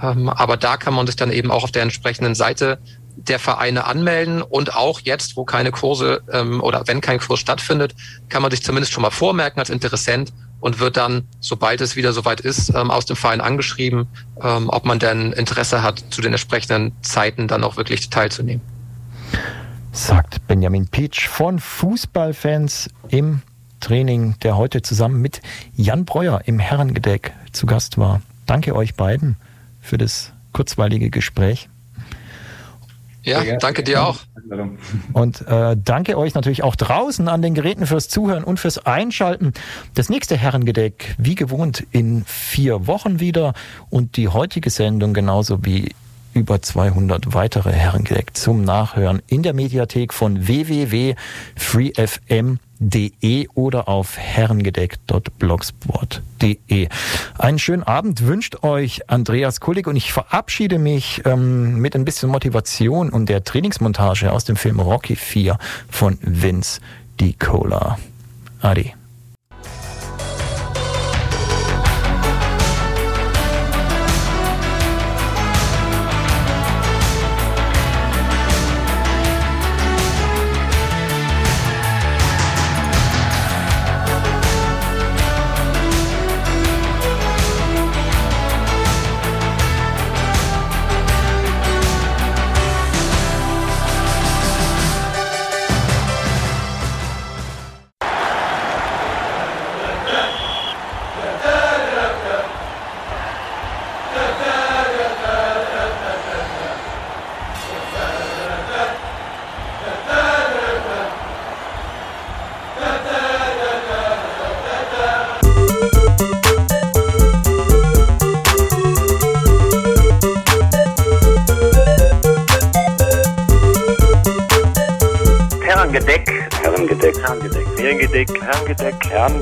[0.00, 2.78] Ähm, aber da kann man sich dann eben auch auf der entsprechenden Seite
[3.16, 7.94] der Vereine anmelden und auch jetzt, wo keine Kurse ähm, oder wenn kein Kurs stattfindet,
[8.28, 12.12] kann man sich zumindest schon mal vormerken als Interessent und wird dann, sobald es wieder
[12.12, 14.06] soweit ist, ähm, aus dem Verein angeschrieben,
[14.42, 18.62] ähm, ob man denn Interesse hat, zu den entsprechenden Zeiten dann auch wirklich teilzunehmen.
[19.92, 23.42] Sagt Benjamin Pietsch von Fußballfans im
[23.80, 25.40] Training, der heute zusammen mit
[25.74, 28.22] Jan Breuer im Herrengedeck zu Gast war.
[28.46, 29.36] Danke euch beiden
[29.80, 31.68] für das kurzweilige Gespräch.
[33.28, 34.18] Ja, danke dir auch.
[35.12, 39.52] Und äh, danke euch natürlich auch draußen an den Geräten fürs Zuhören und fürs Einschalten.
[39.94, 43.54] Das nächste Herrengedeck, wie gewohnt, in vier Wochen wieder.
[43.90, 45.90] Und die heutige Sendung genauso wie
[46.34, 56.88] über 200 weitere Herrengedeck zum Nachhören in der Mediathek von www.freefm.de herrengedeck.de oder auf herrengedeck.blogspot.de.
[57.38, 62.28] Einen schönen Abend wünscht euch Andreas Kullig und ich verabschiede mich ähm, mit ein bisschen
[62.30, 65.58] Motivation und der Trainingsmontage aus dem Film Rocky 4
[65.88, 66.80] von Vince
[67.20, 67.34] D.
[67.38, 67.98] Cola.
[68.60, 68.94] Adi.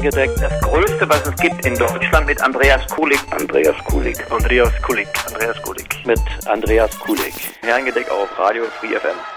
[0.06, 0.30] Herrengedeck.
[0.40, 3.20] Das größte, was es gibt in Deutschland mit Andreas Kulik.
[3.30, 4.30] Andreas Kulik.
[4.30, 5.08] Andreas Kulik.
[5.26, 6.06] Andreas Kulik.
[6.06, 7.34] Mit Andreas Kulik.
[7.62, 9.35] Herrengedeck auf Radio Free FM.